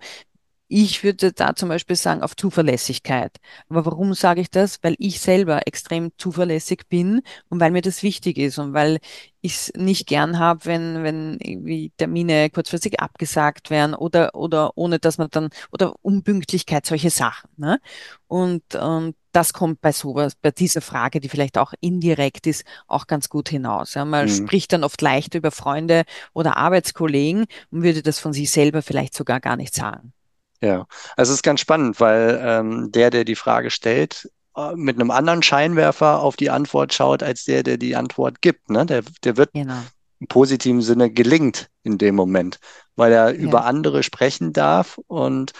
[0.74, 3.42] Ich würde da zum Beispiel sagen, auf Zuverlässigkeit.
[3.68, 4.80] Aber warum sage ich das?
[4.82, 9.00] Weil ich selber extrem zuverlässig bin und weil mir das wichtig ist und weil
[9.42, 14.98] ich es nicht gern habe, wenn, wenn irgendwie Termine kurzfristig abgesagt werden oder, oder ohne
[15.00, 17.50] dass man dann, oder Unpünktlichkeit, solche Sachen.
[17.58, 17.82] Ne?
[18.28, 23.08] Und, und das kommt bei sowas, bei dieser Frage, die vielleicht auch indirekt ist, auch
[23.08, 23.96] ganz gut hinaus.
[23.96, 24.30] Ja, man mhm.
[24.30, 29.16] spricht dann oft leicht über Freunde oder Arbeitskollegen und würde das von sich selber vielleicht
[29.16, 30.14] sogar gar nicht sagen.
[30.62, 30.86] Ja,
[31.17, 35.12] also es ist ganz spannend, weil ähm, der, der die Frage stellt, äh, mit einem
[35.12, 38.69] anderen Scheinwerfer auf die Antwort schaut, als der, der die Antwort gibt.
[38.69, 38.86] Ne?
[38.86, 39.82] Der, der wird genau.
[40.19, 42.60] im positiven Sinne gelingt in dem Moment,
[42.95, 43.39] weil er ja.
[43.39, 45.54] über andere sprechen darf und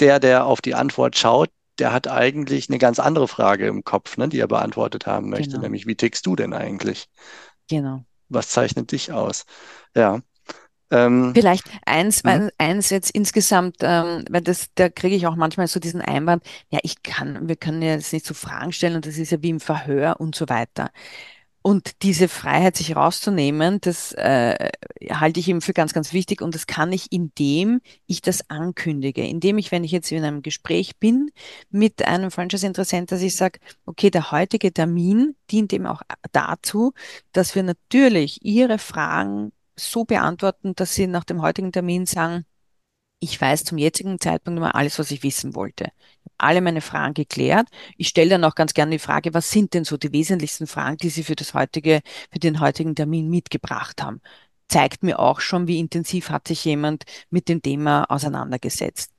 [0.00, 4.16] der, der auf die Antwort schaut, der hat eigentlich eine ganz andere Frage im Kopf,
[4.16, 5.62] ne, die er beantwortet haben möchte, genau.
[5.62, 7.08] nämlich wie tickst du denn eigentlich?
[7.68, 8.04] Genau.
[8.28, 9.44] Was zeichnet dich aus?
[9.94, 10.20] Ja.
[10.92, 12.50] Ähm, Vielleicht eins, mhm.
[12.58, 16.78] eins jetzt insgesamt, ähm, weil das, da kriege ich auch manchmal so diesen Einwand, ja,
[16.82, 19.50] ich kann, wir können ja jetzt nicht so Fragen stellen und das ist ja wie
[19.50, 20.90] im Verhör und so weiter.
[21.62, 24.70] Und diese Freiheit, sich rauszunehmen, das äh,
[25.10, 26.42] halte ich eben für ganz, ganz wichtig.
[26.42, 29.24] Und das kann ich, indem ich das ankündige.
[29.24, 31.30] Indem ich, wenn ich jetzt in einem Gespräch bin
[31.70, 36.02] mit einem Franchise-Interessent, dass ich sage, okay, der heutige Termin dient eben auch
[36.32, 36.94] dazu,
[37.30, 39.52] dass wir natürlich Ihre Fragen
[39.90, 42.44] so beantworten, dass Sie nach dem heutigen Termin sagen,
[43.20, 45.92] ich weiß zum jetzigen Zeitpunkt immer alles, was ich wissen wollte.
[46.24, 47.68] Ich alle meine Fragen geklärt.
[47.96, 50.96] Ich stelle dann auch ganz gerne die Frage, was sind denn so die wesentlichsten Fragen,
[50.96, 52.00] die Sie für das heutige,
[52.32, 54.20] für den heutigen Termin mitgebracht haben?
[54.68, 59.12] Zeigt mir auch schon, wie intensiv hat sich jemand mit dem Thema auseinandergesetzt.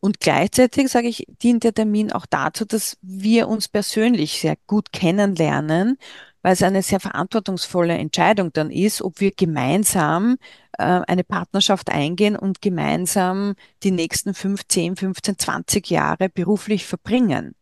[0.00, 4.92] Und gleichzeitig, sage ich, dient der Termin auch dazu, dass wir uns persönlich sehr gut
[4.92, 5.98] kennenlernen,
[6.44, 10.36] weil es eine sehr verantwortungsvolle Entscheidung dann ist, ob wir gemeinsam
[10.78, 17.54] äh, eine Partnerschaft eingehen und gemeinsam die nächsten 5, 10, 15, 20 Jahre beruflich verbringen.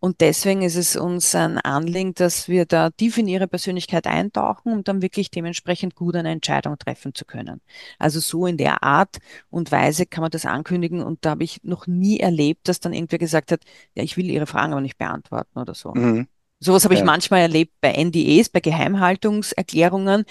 [0.00, 4.72] Und deswegen ist es uns ein Anliegen, dass wir da tief in ihre Persönlichkeit eintauchen,
[4.72, 7.60] um dann wirklich dementsprechend gut eine Entscheidung treffen zu können.
[8.00, 9.18] Also so in der Art
[9.48, 11.02] und Weise kann man das ankündigen.
[11.02, 13.62] Und da habe ich noch nie erlebt, dass dann irgendwer gesagt hat,
[13.94, 15.94] ja, ich will Ihre Fragen aber nicht beantworten oder so.
[15.94, 16.26] Mhm.
[16.64, 20.24] Sowas habe ich manchmal erlebt bei NDEs, bei Geheimhaltungserklärungen.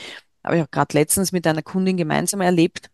[0.44, 2.90] Habe ich auch gerade letztens mit einer Kundin gemeinsam erlebt,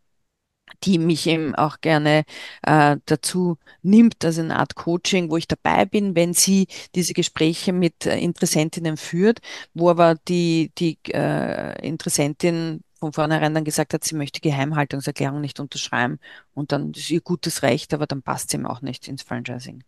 [0.84, 2.26] die mich eben auch gerne
[2.64, 7.72] äh, dazu nimmt, also eine Art Coaching, wo ich dabei bin, wenn sie diese Gespräche
[7.72, 9.40] mit äh, Interessentinnen führt,
[9.74, 15.62] wo aber die, die äh, Interessentin von vornherein dann gesagt hat, sie möchte Geheimhaltungserklärung nicht
[15.62, 16.20] unterschreiben
[16.54, 19.84] und dann ist ihr gutes Recht, aber dann passt sie ihm auch nicht ins Franchising.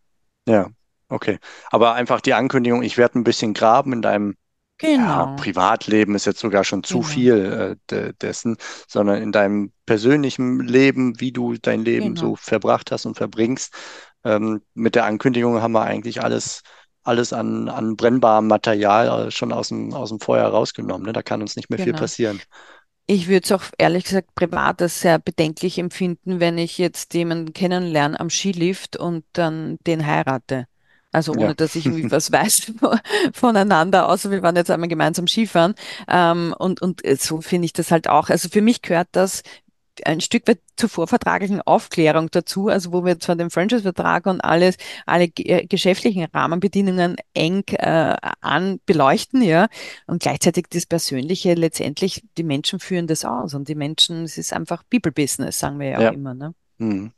[0.48, 0.72] Ja,
[1.12, 1.40] Okay,
[1.72, 4.38] aber einfach die Ankündigung, ich werde ein bisschen graben in deinem
[4.78, 5.04] genau.
[5.04, 7.08] ja, Privatleben ist jetzt sogar schon zu genau.
[7.08, 8.56] viel äh, de dessen,
[8.88, 12.22] sondern in deinem persönlichen Leben, wie du dein Leben genau.
[12.22, 13.74] so verbracht hast und verbringst.
[14.24, 16.62] Ähm, mit der Ankündigung haben wir eigentlich alles,
[17.04, 21.08] alles an, an brennbarem Material äh, schon aus dem, aus dem Feuer rausgenommen.
[21.08, 21.12] Ne?
[21.12, 22.00] Da kann uns nicht mehr viel genau.
[22.00, 22.42] passieren.
[23.06, 27.52] Ich würde es auch ehrlich gesagt privat als sehr bedenklich empfinden, wenn ich jetzt jemanden
[27.52, 30.68] kennenlerne am Skilift und dann den heirate.
[31.12, 31.54] Also ohne, ja.
[31.54, 32.74] dass ich irgendwie was weiß
[33.34, 35.76] voneinander, außer wir waren jetzt einmal gemeinsam Skifahren.
[36.08, 38.30] Ähm, und, und so finde ich das halt auch.
[38.30, 39.44] Also für mich gehört das
[40.06, 44.78] ein Stück weit zur vorvertraglichen Aufklärung dazu, also wo wir zwar den Franchise-Vertrag und alles,
[45.06, 49.68] alle äh, geschäftlichen Rahmenbedingungen eng äh, an beleuchten, ja,
[50.08, 54.54] und gleichzeitig das Persönliche letztendlich, die Menschen führen das aus und die Menschen, es ist
[54.54, 56.10] einfach People-Business, sagen wir ja, ja.
[56.10, 56.34] auch immer.
[56.34, 56.54] Ne?
[56.80, 57.12] Hm.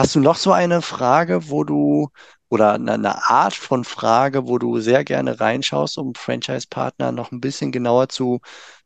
[0.00, 2.08] Hast du noch so eine Frage, wo du
[2.48, 7.70] oder eine, Art von Frage, wo du sehr gerne reinschaust, um Franchise-Partner noch ein bisschen
[7.70, 8.40] genauer zu,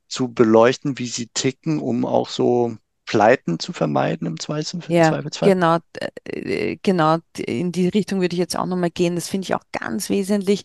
[0.09, 4.90] zu beleuchten, wie sie ticken, um auch so Pleiten zu vermeiden im Zweifelsfall?
[4.92, 5.79] Ja, genau,
[6.24, 7.18] äh, genau.
[7.38, 9.14] In die Richtung würde ich jetzt auch nochmal gehen.
[9.14, 10.64] Das finde ich auch ganz wesentlich.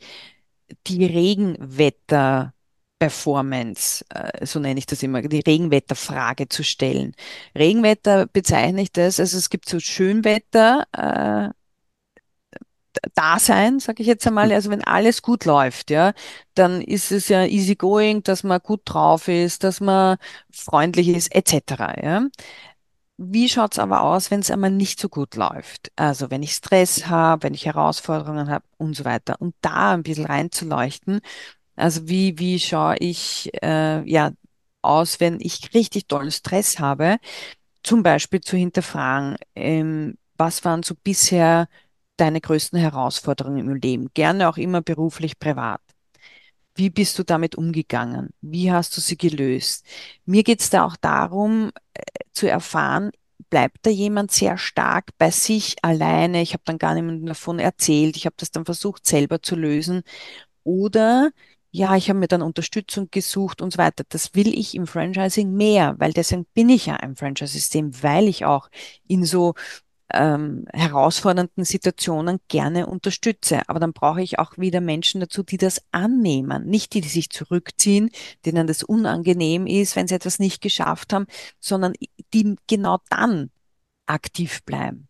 [0.87, 2.53] Die Regenwetter
[2.99, 7.15] Performance, äh, so nenne ich das immer, die Regenwetterfrage zu stellen.
[7.57, 11.53] Regenwetter bezeichne ich das, also es gibt so Schönwetter, äh,
[13.15, 16.13] Dasein, sage ich jetzt einmal, also wenn alles gut läuft, ja,
[16.55, 20.17] dann ist es ja easy going, dass man gut drauf ist, dass man
[20.51, 21.95] freundlich ist, etc.
[22.01, 22.27] Ja.
[23.17, 25.91] Wie schaut's aber aus, wenn es einmal nicht so gut läuft?
[25.97, 29.35] Also wenn ich Stress habe, wenn ich Herausforderungen habe und so weiter.
[29.39, 31.19] Und da ein bisschen reinzuleuchten,
[31.79, 34.31] also wie, wie schaue ich äh, ja
[34.81, 37.17] aus, wenn ich richtig tollen Stress habe?
[37.83, 41.67] Zum Beispiel zu hinterfragen, ähm, was waren so bisher
[42.17, 44.09] deine größten Herausforderungen im Leben?
[44.13, 45.81] Gerne auch immer beruflich, privat.
[46.75, 48.29] Wie bist du damit umgegangen?
[48.41, 49.85] Wie hast du sie gelöst?
[50.25, 52.01] Mir geht es da auch darum, äh,
[52.31, 53.11] zu erfahren,
[53.49, 56.41] bleibt da jemand sehr stark bei sich alleine.
[56.41, 58.15] Ich habe dann gar niemandem davon erzählt.
[58.15, 60.03] Ich habe das dann versucht selber zu lösen.
[60.63, 61.31] Oder
[61.71, 64.03] ja, ich habe mir dann Unterstützung gesucht und so weiter.
[64.09, 68.45] Das will ich im Franchising mehr, weil deswegen bin ich ja ein Franchise-System, weil ich
[68.45, 68.69] auch
[69.07, 69.53] in so
[70.11, 73.61] ähm, herausfordernden Situationen gerne unterstütze.
[73.67, 76.65] Aber dann brauche ich auch wieder Menschen dazu, die das annehmen.
[76.65, 78.09] Nicht die, die sich zurückziehen,
[78.45, 81.27] denen das unangenehm ist, wenn sie etwas nicht geschafft haben,
[81.59, 81.93] sondern
[82.33, 83.51] die genau dann
[84.07, 85.07] aktiv bleiben.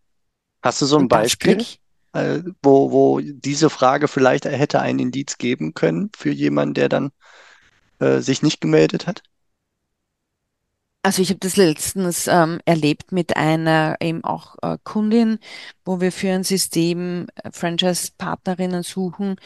[0.62, 1.64] Hast du so ein Beispiel,
[2.14, 7.12] äh, wo, wo diese Frage vielleicht hätte ein Indiz geben können für jemanden, der dann
[8.00, 9.24] äh, sich nicht gemeldet hat?
[11.02, 15.40] Also ich habe das letztens ähm, erlebt mit einer eben auch äh, Kundin,
[15.86, 19.38] wo wir für ein System äh, Franchise-Partnerinnen suchen,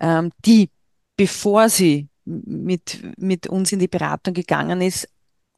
[0.00, 0.70] ähm, die,
[1.16, 5.08] bevor sie mit, mit uns in die Beratung gegangen ist,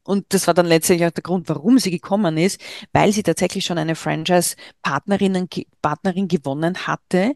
[0.03, 2.59] und das war dann letztendlich auch der Grund, warum sie gekommen ist,
[2.91, 5.47] weil sie tatsächlich schon eine Franchise-Partnerin
[5.81, 7.33] Partnerin gewonnen hatte,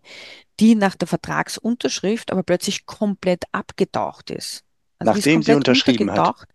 [0.59, 4.63] die nach der Vertragsunterschrift aber plötzlich komplett abgetaucht ist.
[4.99, 6.45] Also Nachdem ist sie unterschrieben hat.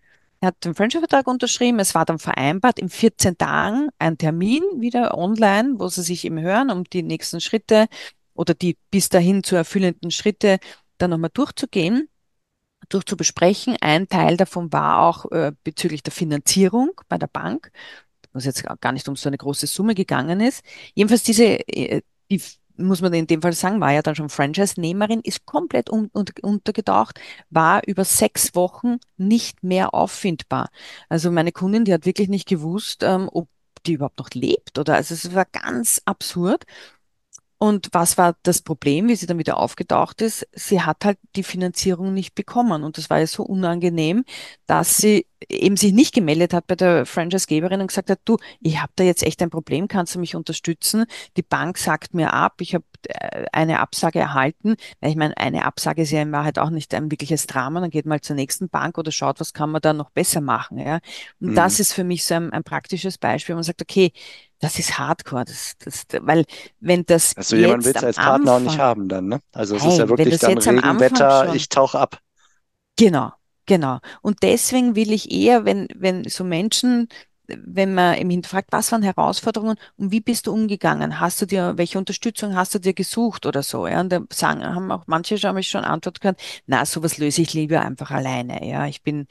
[0.41, 1.79] Er hat den Franchise-Vertrag unterschrieben.
[1.81, 6.41] Es war dann vereinbart, in 14 Tagen ein Termin wieder online, wo sie sich eben
[6.41, 7.89] hören, um die nächsten Schritte
[8.35, 10.59] oder die bis dahin zu erfüllenden Schritte
[10.97, 12.09] dann nochmal durchzugehen,
[12.91, 13.77] durchzubesprechen.
[13.81, 17.73] Ein Teil davon war auch äh, bezüglich der Finanzierung bei der Bank,
[18.33, 20.63] was jetzt gar nicht um so eine große Summe gegangen ist.
[20.95, 22.43] Jedenfalls diese, äh, die
[22.77, 26.25] muss man in dem Fall sagen, war ja dann schon Franchise-Nehmerin, ist komplett un un
[26.43, 27.21] untergetaucht,
[27.51, 30.71] war über sechs Wochen nicht mehr auffindbar.
[31.09, 33.49] Also meine Kundin, die hat wirklich nicht gewusst, ähm, ob
[33.87, 36.65] die überhaupt noch lebt oder also es war ganz absurd.
[37.63, 40.49] Und was war das Problem, wie sie dann wieder aufgetaucht ist?
[40.53, 42.83] Sie hat halt die Finanzierung nicht bekommen.
[42.83, 44.25] Und das war ja so unangenehm,
[44.67, 48.81] dass sie eben sich nicht gemeldet hat bei der Franchise-Geberin und gesagt hat, du, ich
[48.81, 51.05] habe da jetzt echt ein Problem, kannst du mich unterstützen?
[51.37, 54.77] Die Bank sagt mir ab, ich habe äh, eine Absage erhalten.
[55.03, 57.81] Ich meine, eine Absage ist ja in Wahrheit auch nicht ein wirkliches Drama.
[57.81, 60.79] Dann geht mal zur nächsten Bank oder schaut, was kann man da noch besser machen.
[60.79, 61.01] Ja?
[61.41, 61.55] Und mhm.
[61.57, 64.13] das ist für mich so ein, ein praktisches Beispiel, wo man sagt, okay,
[64.61, 66.45] das ist Hardcore, das, das, weil
[66.81, 69.41] wenn das also jemand willst als Partner Anfang, auch nicht haben dann, ne?
[69.53, 72.19] Also es hey, ist ja wirklich dann Regenwetter, ich tauche ab.
[72.97, 73.33] Genau,
[73.67, 73.99] genau.
[74.21, 77.09] Und deswegen will ich eher, wenn wenn so Menschen,
[77.47, 81.21] wenn man im hinterfragt, was waren Herausforderungen und wie bist du umgegangen?
[81.21, 83.87] Hast du dir welche Unterstützung hast du dir gesucht oder so?
[83.87, 87.41] Ja, und da sagen haben auch manche schon mich schon Antwort gehört, na sowas löse
[87.41, 88.69] ich lieber einfach alleine.
[88.69, 89.27] Ja, ich bin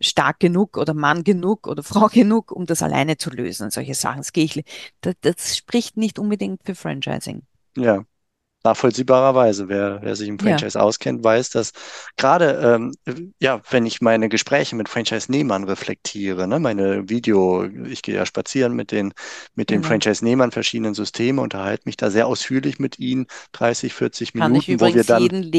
[0.00, 3.70] stark genug oder Mann genug oder Frau genug, um das alleine zu lösen.
[3.70, 4.18] Solche Sachen.
[4.18, 4.64] Das, gehe ich,
[5.00, 7.42] das, das spricht nicht unbedingt für Franchising.
[7.76, 8.04] Ja,
[8.64, 9.68] nachvollziehbarerweise.
[9.68, 10.84] Wer, wer sich im Franchise ja.
[10.84, 11.72] auskennt, weiß, dass
[12.16, 18.16] gerade, ähm, ja, wenn ich meine Gespräche mit Franchise-Nehmern reflektiere, ne, meine Video, ich gehe
[18.16, 19.12] ja spazieren mit den,
[19.54, 19.84] mit den mhm.
[19.84, 24.94] Franchise-Nehmern verschiedenen Systeme, unterhalte mich da sehr ausführlich mit ihnen, 30, 40 Kann Minuten, wo
[24.94, 25.50] wir dann.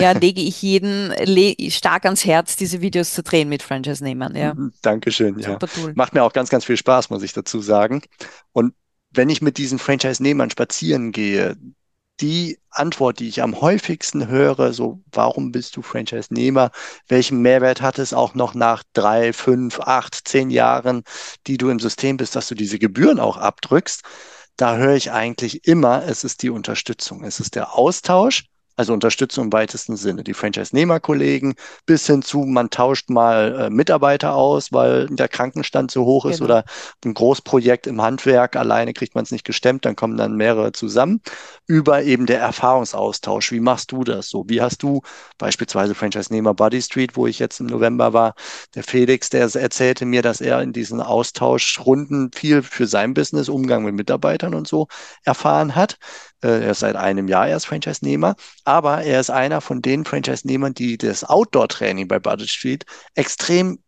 [0.00, 4.36] Ja, lege ich jeden le stark ans Herz, diese Videos zu drehen mit Franchise-Nehmern.
[4.36, 4.54] Ja.
[4.54, 5.38] Mhm, Dankeschön.
[5.38, 5.58] Ja.
[5.94, 8.02] Macht mir auch ganz, ganz viel Spaß, muss ich dazu sagen.
[8.52, 8.74] Und
[9.10, 11.56] wenn ich mit diesen Franchise-Nehmern spazieren gehe,
[12.20, 16.70] die Antwort, die ich am häufigsten höre, so, warum bist du Franchise-Nehmer?
[17.06, 21.04] Welchen Mehrwert hat es auch noch nach drei, fünf, acht, zehn Jahren,
[21.46, 24.02] die du im System bist, dass du diese Gebühren auch abdrückst?
[24.56, 28.46] Da höre ich eigentlich immer, es ist die Unterstützung, es ist der Austausch
[28.78, 30.22] also Unterstützung im weitesten Sinne.
[30.22, 36.04] Die Franchise-Nehmer-Kollegen bis hin zu, man tauscht mal äh, Mitarbeiter aus, weil der Krankenstand zu
[36.04, 36.44] hoch ist genau.
[36.44, 36.64] oder
[37.04, 41.20] ein Großprojekt im Handwerk, alleine kriegt man es nicht gestemmt, dann kommen dann mehrere zusammen.
[41.66, 43.50] Über eben der Erfahrungsaustausch.
[43.50, 44.44] Wie machst du das so?
[44.46, 45.02] Wie hast du
[45.38, 48.34] beispielsweise Franchise-Nehmer Buddy Street, wo ich jetzt im November war,
[48.76, 53.84] der Felix, der erzählte mir, dass er in diesen Austauschrunden viel für sein Business, Umgang
[53.84, 54.86] mit Mitarbeitern und so
[55.24, 55.98] erfahren hat.
[56.42, 60.74] Äh, er ist seit einem Jahr erst Franchise-Nehmer, aber er ist einer von den Franchise-Nehmern,
[60.74, 62.84] die das Outdoor-Training bei Budget Street
[63.14, 63.78] extrem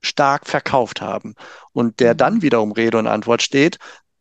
[0.00, 1.34] stark verkauft haben
[1.72, 2.18] und der mhm.
[2.18, 3.78] dann wiederum Rede und Antwort steht,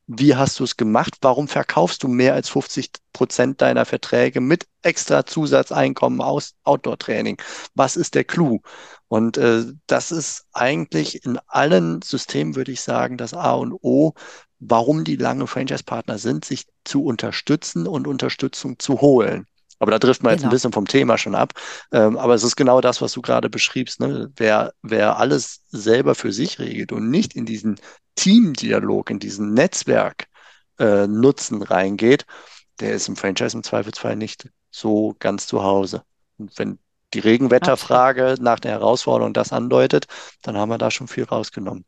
[0.07, 1.17] wie hast du es gemacht?
[1.21, 7.41] Warum verkaufst du mehr als 50 Prozent deiner Verträge mit extra Zusatzeinkommen aus Outdoor-Training?
[7.75, 8.59] Was ist der Clou?
[9.07, 14.13] Und äh, das ist eigentlich in allen Systemen, würde ich sagen, das A und O,
[14.61, 19.47] warum die lange Franchise-Partner sind, sich zu unterstützen und Unterstützung zu holen.
[19.79, 20.33] Aber da trifft man genau.
[20.33, 20.51] jetzt ein genau.
[20.51, 21.53] bisschen vom Thema schon ab.
[21.91, 23.99] Ähm, aber es ist genau das, was du gerade beschriebst.
[23.99, 24.31] Ne?
[24.37, 27.79] Wer, wer alles selber für sich regelt und nicht in diesen
[28.15, 30.27] Teamdialog, in diesen Netzwerk
[30.77, 32.27] äh, Nutzen reingeht,
[32.79, 36.03] der ist im Franchise im Zweifelsfall nicht so ganz zu Hause.
[36.37, 36.77] Und wenn
[37.15, 40.05] die Regenwetterfrage nach der Herausforderung das andeutet,
[40.43, 41.85] dann haben wir da schon viel rausgenommen.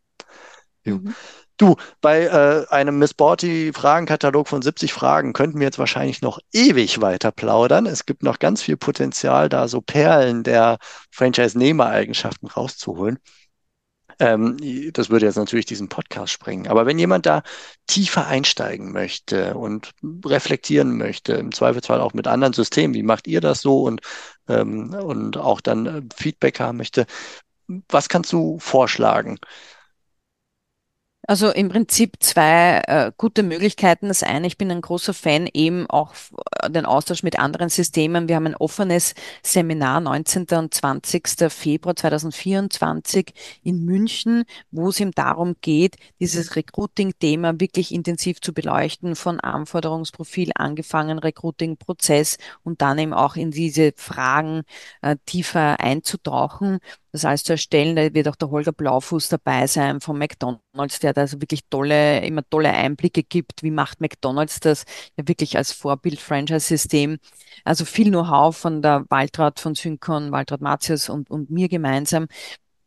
[0.83, 1.13] Mhm.
[1.57, 6.99] Du, bei äh, einem Miss Borty-Fragenkatalog von 70 Fragen könnten wir jetzt wahrscheinlich noch ewig
[7.01, 7.85] weiter plaudern.
[7.85, 10.79] Es gibt noch ganz viel Potenzial, da so Perlen der
[11.11, 13.19] Franchise-Nehmer-Eigenschaften rauszuholen.
[14.19, 14.57] Ähm,
[14.93, 16.67] das würde jetzt natürlich diesen Podcast sprengen.
[16.67, 17.43] Aber wenn jemand da
[17.87, 19.91] tiefer einsteigen möchte und
[20.25, 24.01] reflektieren möchte, im Zweifelsfall auch mit anderen Systemen, wie macht ihr das so und,
[24.47, 27.05] ähm, und auch dann äh, Feedback haben möchte,
[27.89, 29.39] was kannst du vorschlagen?
[31.25, 34.09] Also im Prinzip zwei äh, gute Möglichkeiten.
[34.09, 36.13] Das eine, ich bin ein großer Fan eben auch
[36.61, 38.27] äh, den Austausch mit anderen Systemen.
[38.27, 40.47] Wir haben ein offenes Seminar 19.
[40.51, 41.49] und 20.
[41.49, 49.15] Februar 2024 in München, wo es eben darum geht, dieses Recruiting-Thema wirklich intensiv zu beleuchten,
[49.15, 54.63] von Anforderungsprofil angefangen, Recruiting-Prozess und dann eben auch in diese Fragen
[55.01, 56.79] äh, tiefer einzutauchen
[57.13, 57.95] das alles zu erstellen.
[57.95, 62.25] Da wird auch der Holger Blaufuß dabei sein von McDonalds, der da also wirklich tolle,
[62.25, 63.63] immer tolle Einblicke gibt.
[63.63, 64.83] Wie macht McDonalds das
[65.15, 67.19] ja wirklich als Vorbild-Franchise-System?
[67.63, 72.27] Also viel Know-how von der Waltraud von Syncon, Waltraud Martius und, und mir gemeinsam.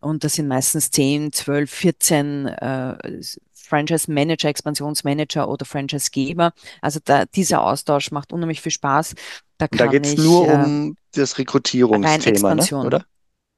[0.01, 3.21] Und das sind meistens 10, 12, 14 äh,
[3.55, 6.53] Franchise-Manager, Expansionsmanager oder Franchise-Geber.
[6.81, 9.15] Also da, dieser Austausch macht unheimlich viel Spaß.
[9.59, 12.65] Da, da geht es nur äh, um das Rekrutierungsthema, ne?
[12.85, 13.07] oder?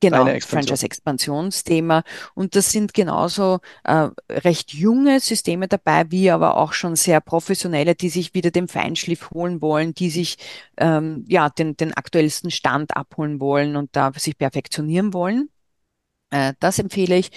[0.01, 2.05] Genau, Franchise-Expansionsthema.
[2.35, 7.97] Und das sind genauso äh, recht junge Systeme dabei, wie aber auch schon sehr professionelle,
[7.97, 10.37] die sich wieder den Feinschliff holen wollen, die sich
[10.77, 15.51] ähm, ja den, den aktuellsten Stand abholen wollen und da sich perfektionieren wollen.
[16.31, 17.31] Äh, das empfehle ich.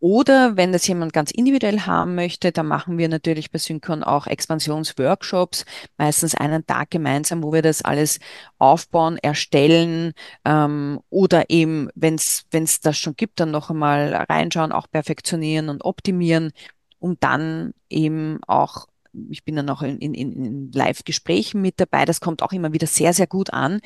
[0.00, 4.28] Oder wenn das jemand ganz individuell haben möchte, dann machen wir natürlich bei Synchron auch
[4.28, 5.64] Expansionsworkshops,
[5.96, 8.20] meistens einen Tag gemeinsam, wo wir das alles
[8.58, 10.12] aufbauen, erstellen
[10.44, 15.84] ähm, oder eben, wenn es das schon gibt, dann noch einmal reinschauen, auch perfektionieren und
[15.84, 16.52] optimieren,
[17.00, 18.86] um dann eben auch
[19.30, 22.04] ich bin dann auch in, in, in Live-Gesprächen mit dabei.
[22.04, 23.80] Das kommt auch immer wieder sehr, sehr gut an,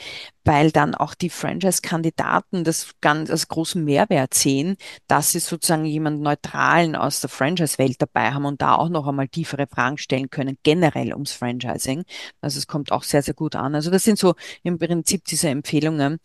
[0.44, 4.76] weil dann auch die Franchise-Kandidaten das ganz als großen Mehrwert sehen,
[5.06, 9.28] dass sie sozusagen jemanden Neutralen aus der Franchise-Welt dabei haben und da auch noch einmal
[9.28, 12.04] tiefere Fragen stellen können, generell ums Franchising.
[12.40, 13.74] Also es kommt auch sehr, sehr gut an.
[13.74, 16.18] Also das sind so im Prinzip diese Empfehlungen.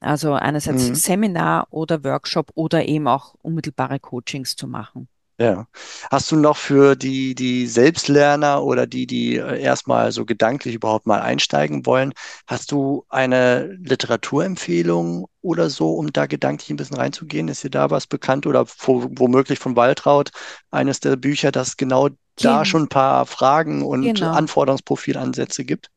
[0.00, 0.94] Also einerseits mhm.
[0.94, 5.08] Seminar oder Workshop oder eben auch unmittelbare Coachings zu machen.
[5.38, 5.66] Ja.
[6.10, 11.06] Hast du noch für die, die Selbstlerner oder die, die äh, erstmal so gedanklich überhaupt
[11.06, 12.14] mal einsteigen wollen,
[12.46, 17.48] hast du eine Literaturempfehlung oder so, um da gedanklich ein bisschen reinzugehen?
[17.48, 20.30] Ist dir da was bekannt oder womöglich von Waltraud
[20.70, 24.32] eines der Bücher, das genau da schon ein paar Fragen und genau.
[24.32, 25.90] Anforderungsprofilansätze gibt?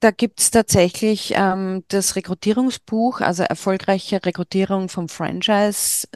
[0.00, 6.06] Da gibt es tatsächlich ähm, das Rekrutierungsbuch, also erfolgreiche Rekrutierung vom Franchise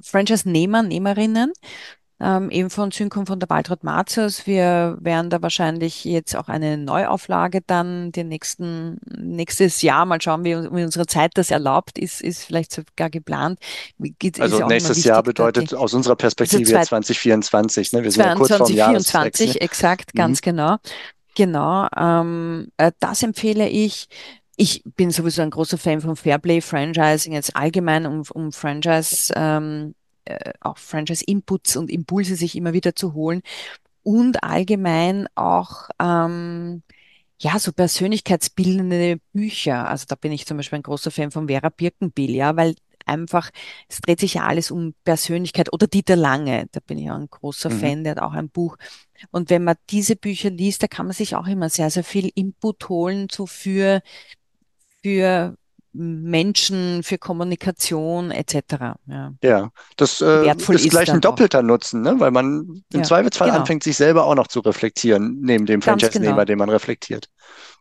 [0.00, 1.52] Franchise-Nehmer, Nehmerinnen,
[2.20, 4.46] ähm, eben von Synchron von der Waltraud Marzius.
[4.46, 10.44] Wir werden da wahrscheinlich jetzt auch eine Neuauflage dann den nächsten, nächstes Jahr mal schauen,
[10.44, 13.58] wie, wie unsere Zeit das erlaubt, ist, ist vielleicht sogar geplant.
[13.98, 18.04] Geht, also nächstes wichtig, Jahr bedeutet aus unserer Perspektive also 2024, ne?
[18.04, 20.44] Wir sind 22, ja kurz vorm 2024, exakt, ganz mhm.
[20.44, 20.76] genau.
[21.36, 24.06] Genau, ähm, äh, das empfehle ich
[24.56, 29.94] ich bin sowieso ein großer Fan von Fairplay Franchising, jetzt allgemein um, um Franchise, ähm,
[30.24, 33.42] äh, auch Franchise-Inputs und Impulse sich immer wieder zu holen
[34.02, 36.82] und allgemein auch ähm,
[37.38, 39.88] ja, so persönlichkeitsbildende Bücher.
[39.88, 42.76] Also da bin ich zum Beispiel ein großer Fan von Vera Birkenbill, ja, weil
[43.06, 43.50] einfach,
[43.88, 47.28] es dreht sich ja alles um Persönlichkeit oder Dieter Lange, da bin ich auch ein
[47.28, 47.80] großer mhm.
[47.80, 48.76] Fan, der hat auch ein Buch.
[49.30, 52.30] Und wenn man diese Bücher liest, da kann man sich auch immer sehr, sehr viel
[52.34, 54.00] Input holen, so für
[55.04, 55.54] für
[55.92, 58.56] Menschen, für Kommunikation etc.
[59.06, 61.62] Ja, ja das äh, ist gleich ein doppelter auch.
[61.62, 62.18] Nutzen, ne?
[62.18, 63.60] weil man im ja, Zweifelsfall genau.
[63.60, 66.44] anfängt, sich selber auch noch zu reflektieren, neben dem Franchise-Nehmer, genau.
[66.46, 67.28] den man reflektiert.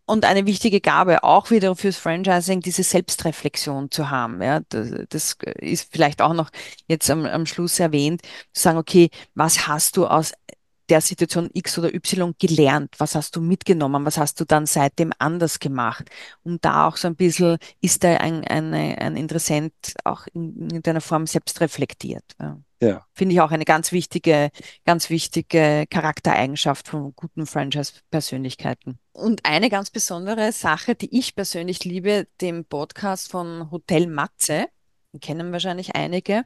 [0.06, 4.42] Und eine wichtige Gabe auch wieder fürs Franchising, diese Selbstreflexion zu haben.
[4.42, 6.50] Ja, das, das ist vielleicht auch noch
[6.88, 8.22] jetzt am, am Schluss erwähnt,
[8.52, 10.34] zu sagen, okay, was hast du aus
[10.94, 12.94] der Situation X oder Y gelernt?
[13.00, 14.06] Was hast du mitgenommen?
[14.06, 16.08] Was hast du dann seitdem anders gemacht?
[16.44, 19.74] Und da auch so ein bisschen, ist da ein, eine, ein Interessent
[20.04, 22.24] auch in, in deiner Form selbst reflektiert?
[22.40, 22.60] Ja.
[22.80, 23.06] ja.
[23.14, 24.52] Finde ich auch eine ganz wichtige,
[24.86, 29.00] ganz wichtige Charaktereigenschaft von guten Franchise-Persönlichkeiten.
[29.14, 34.68] Und eine ganz besondere Sache, die ich persönlich liebe, dem Podcast von Hotel Matze,
[35.22, 36.44] kennen wahrscheinlich einige,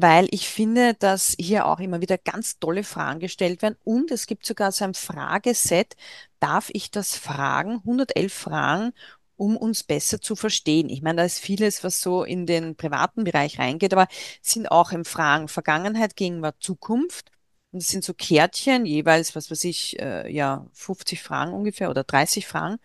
[0.00, 4.26] weil ich finde, dass hier auch immer wieder ganz tolle Fragen gestellt werden und es
[4.26, 5.96] gibt sogar so ein Frageset,
[6.40, 7.80] darf ich das fragen?
[7.84, 8.92] 111 Fragen,
[9.36, 10.88] um uns besser zu verstehen.
[10.88, 14.08] Ich meine, da ist vieles, was so in den privaten Bereich reingeht, aber
[14.42, 17.30] sind auch im Fragen Vergangenheit, Gegenwart, Zukunft
[17.70, 22.04] Und es sind so Kärtchen, jeweils, was weiß ich, äh, ja, 50 Fragen ungefähr oder
[22.04, 22.78] 30 Fragen.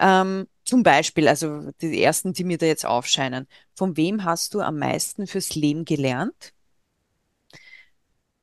[0.00, 3.48] Ähm, zum Beispiel, also die ersten, die mir da jetzt aufscheinen.
[3.74, 6.54] Von wem hast du am meisten fürs Leben gelernt?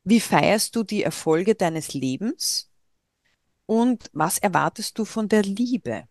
[0.04, 2.68] Wie feierst du die Erfolge deines Lebens?
[3.64, 6.04] Und was erwartest du von der Liebe?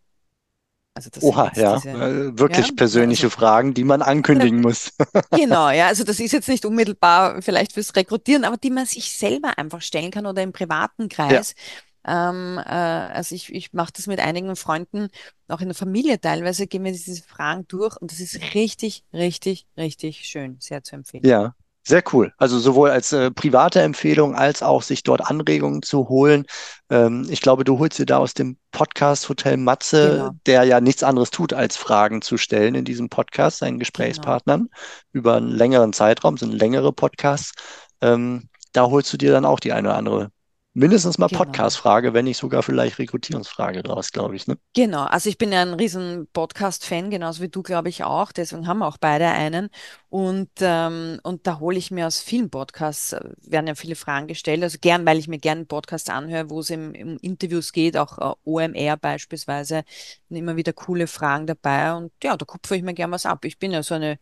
[0.95, 4.93] Also das Oha, ja, diese, äh, wirklich ja, persönliche also, Fragen, die man ankündigen muss.
[5.30, 9.11] genau, ja, also das ist jetzt nicht unmittelbar vielleicht fürs Rekrutieren, aber die man sich
[9.11, 11.53] selber einfach stellen kann oder im privaten Kreis.
[11.55, 11.63] Ja.
[12.08, 15.10] Ähm, äh, also ich, ich mache das mit einigen Freunden,
[15.47, 19.68] auch in der Familie teilweise, gehen wir diese Fragen durch und das ist richtig, richtig,
[19.78, 21.26] richtig schön, sehr zu empfehlen.
[21.26, 21.53] Ja,
[21.88, 22.34] sehr cool.
[22.38, 26.45] Also sowohl als äh, private Empfehlung als auch sich dort Anregungen zu holen.
[26.89, 30.32] Ähm, ich glaube, du holst dir da aus dem Podcast Hotel Matze, genau.
[30.45, 34.80] der ja nichts anderes tut, als Fragen zu stellen in diesem Podcast, seinen Gesprächspartnern genau.
[35.14, 37.53] über einen längeren Zeitraum, sind längere Podcasts.
[38.01, 40.32] Ähm, da holst du dir dann auch die eine oder andere
[40.78, 41.40] mindestens mal genau.
[41.40, 44.48] Podcast-Frage, wenn nicht sogar vielleicht Rekrutierungsfrage draus, glaube ich.
[44.48, 44.58] Ne?
[44.76, 48.32] Genau, also ich bin ja ein riesen Podcast-Fan, genauso wie du, glaube ich, auch.
[48.32, 49.70] Deswegen haben wir auch beide einen.
[50.10, 54.28] Und, ähm, und da hole ich mir aus vielen Podcasts, äh, werden ja viele Fragen
[54.28, 54.62] gestellt.
[54.62, 58.20] Also gern, weil ich mir gerne Podcasts anhöre, wo es im, im Interviews geht, auch
[58.20, 59.84] äh, OMR beispielsweise,
[60.30, 61.94] immer wieder coole Fragen dabei.
[61.94, 63.46] Und ja, da kupfe ich mir gern was ab.
[63.46, 64.20] Ich bin ja so eine,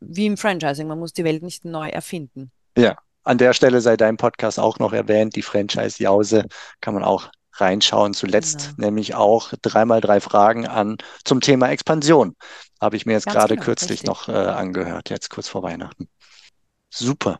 [0.00, 2.50] wie im Franchising, man muss die Welt nicht neu erfinden.
[2.76, 6.44] Ja, an der Stelle sei dein Podcast auch noch erwähnt, die Franchise Jause,
[6.80, 8.14] kann man auch reinschauen.
[8.14, 8.86] Zuletzt genau.
[8.86, 12.36] nämlich auch dreimal drei Fragen an zum Thema Expansion.
[12.80, 14.08] Habe ich mir jetzt Ganz gerade genau, kürzlich richtig.
[14.08, 16.08] noch äh, angehört, jetzt kurz vor Weihnachten.
[16.90, 17.38] Super.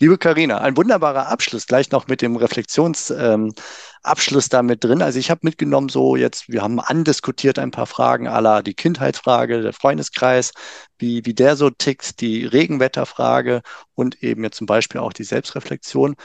[0.00, 3.54] Liebe Karina, ein wunderbarer Abschluss, gleich noch mit dem Reflexionsabschluss
[4.44, 5.02] ähm, da mit drin.
[5.02, 9.62] Also ich habe mitgenommen, so jetzt, wir haben andiskutiert ein paar Fragen aller die Kindheitsfrage,
[9.62, 10.52] der Freundeskreis,
[11.04, 13.60] wie, wie der so tickt, die Regenwetterfrage
[13.94, 16.16] und eben jetzt zum Beispiel auch die Selbstreflexion.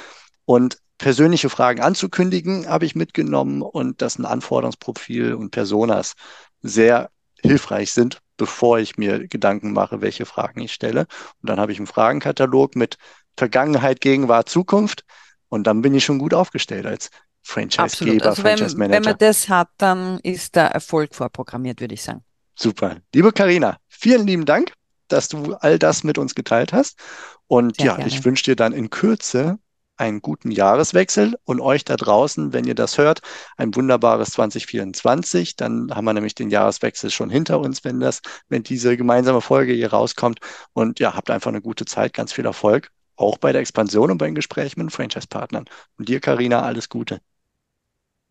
[0.45, 6.13] Und persönliche Fragen anzukündigen, habe ich mitgenommen und dass ein Anforderungsprofil und Personas
[6.61, 7.09] sehr
[7.41, 11.07] hilfreich sind, bevor ich mir Gedanken mache, welche Fragen ich stelle.
[11.41, 12.97] Und dann habe ich einen Fragenkatalog mit
[13.35, 15.03] Vergangenheit, Gegenwart, Zukunft.
[15.49, 17.09] Und dann bin ich schon gut aufgestellt als
[17.41, 18.97] Franchise-Geber, also Franchise-Manager.
[18.97, 22.23] Wenn, wenn man das hat, dann ist der Erfolg vorprogrammiert, würde ich sagen.
[22.59, 22.97] Super.
[23.15, 24.73] Liebe Karina, vielen lieben Dank,
[25.07, 26.99] dass du all das mit uns geteilt hast.
[27.47, 28.09] Und Sehr ja, gerne.
[28.09, 29.59] ich wünsche dir dann in Kürze
[29.95, 33.21] einen guten Jahreswechsel und euch da draußen, wenn ihr das hört,
[33.55, 35.55] ein wunderbares 2024.
[35.55, 39.71] Dann haben wir nämlich den Jahreswechsel schon hinter uns, wenn das, wenn diese gemeinsame Folge
[39.71, 40.39] hier rauskommt.
[40.73, 44.17] Und ja, habt einfach eine gute Zeit, ganz viel Erfolg auch bei der Expansion und
[44.17, 45.65] beim Gespräch mit den Franchise-Partnern.
[45.97, 47.19] Und dir, Karina, alles Gute.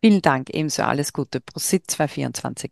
[0.03, 1.41] Vielen Dank, ebenso alles Gute.
[1.41, 2.71] Prosit 224.